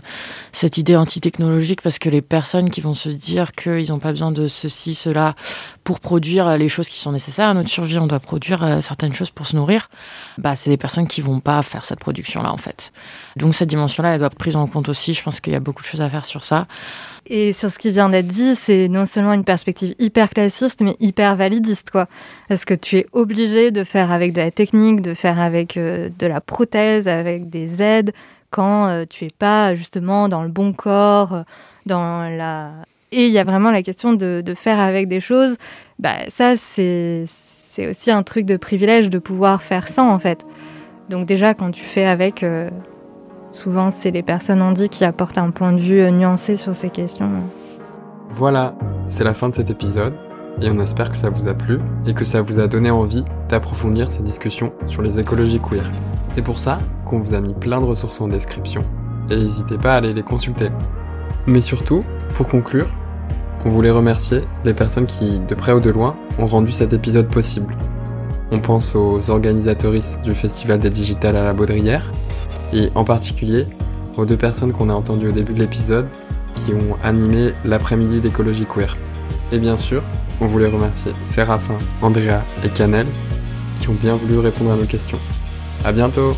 [0.52, 4.32] cette idée antitechnologique parce que les personnes qui vont se dire qu'ils n'ont pas besoin
[4.32, 5.36] de ceci, cela
[5.84, 9.14] pour produire les choses qui sont nécessaires à notre survie, on doit produire euh, certaines
[9.14, 9.88] choses pour se nourrir,
[10.38, 12.92] bah, c'est les personnes qui vont pas faire cette production-là en fait.
[13.36, 15.14] Donc cette dimension-là, elle doit être prise en compte aussi.
[15.14, 16.66] Je pense qu'il y a beaucoup de choses à faire sur ça.
[17.26, 20.96] Et sur ce qui vient d'être dit, c'est non seulement une perspective hyper classiste, mais
[21.00, 22.06] hyper validiste, quoi.
[22.48, 26.08] Parce que tu es obligé de faire avec de la technique, de faire avec euh,
[26.18, 28.12] de la prothèse, avec des aides,
[28.50, 31.42] quand euh, tu es pas justement dans le bon corps, euh,
[31.86, 32.72] dans la...
[33.12, 35.56] Et il y a vraiment la question de, faire avec des choses.
[35.98, 37.26] Bah, ça, c'est
[37.78, 40.44] aussi un truc de privilège de pouvoir faire sans, en fait.
[41.08, 42.44] Donc déjà, quand tu fais avec,
[43.52, 46.88] Souvent, c'est les personnes handies qui apportent un point de vue euh, nuancé sur ces
[46.88, 47.28] questions.
[48.30, 48.74] Voilà,
[49.08, 50.14] c'est la fin de cet épisode
[50.62, 53.24] et on espère que ça vous a plu et que ça vous a donné envie
[53.48, 55.90] d'approfondir ces discussions sur les écologies queer.
[56.28, 58.82] C'est pour ça qu'on vous a mis plein de ressources en description
[59.30, 60.68] et n'hésitez pas à aller les consulter.
[61.48, 62.04] Mais surtout,
[62.34, 62.88] pour conclure,
[63.64, 67.28] on voulait remercier les personnes qui, de près ou de loin, ont rendu cet épisode
[67.28, 67.76] possible.
[68.52, 72.04] On pense aux organisatrices du Festival des Digitales à la Baudrière,
[72.72, 73.66] et en particulier
[74.16, 76.06] aux deux personnes qu'on a entendues au début de l'épisode
[76.54, 78.96] qui ont animé l'après-midi d'écologie queer.
[79.52, 80.02] Et bien sûr,
[80.40, 83.06] on voulait remercier Séraphin, Andrea et Canel
[83.80, 85.18] qui ont bien voulu répondre à nos questions.
[85.84, 86.34] À bientôt!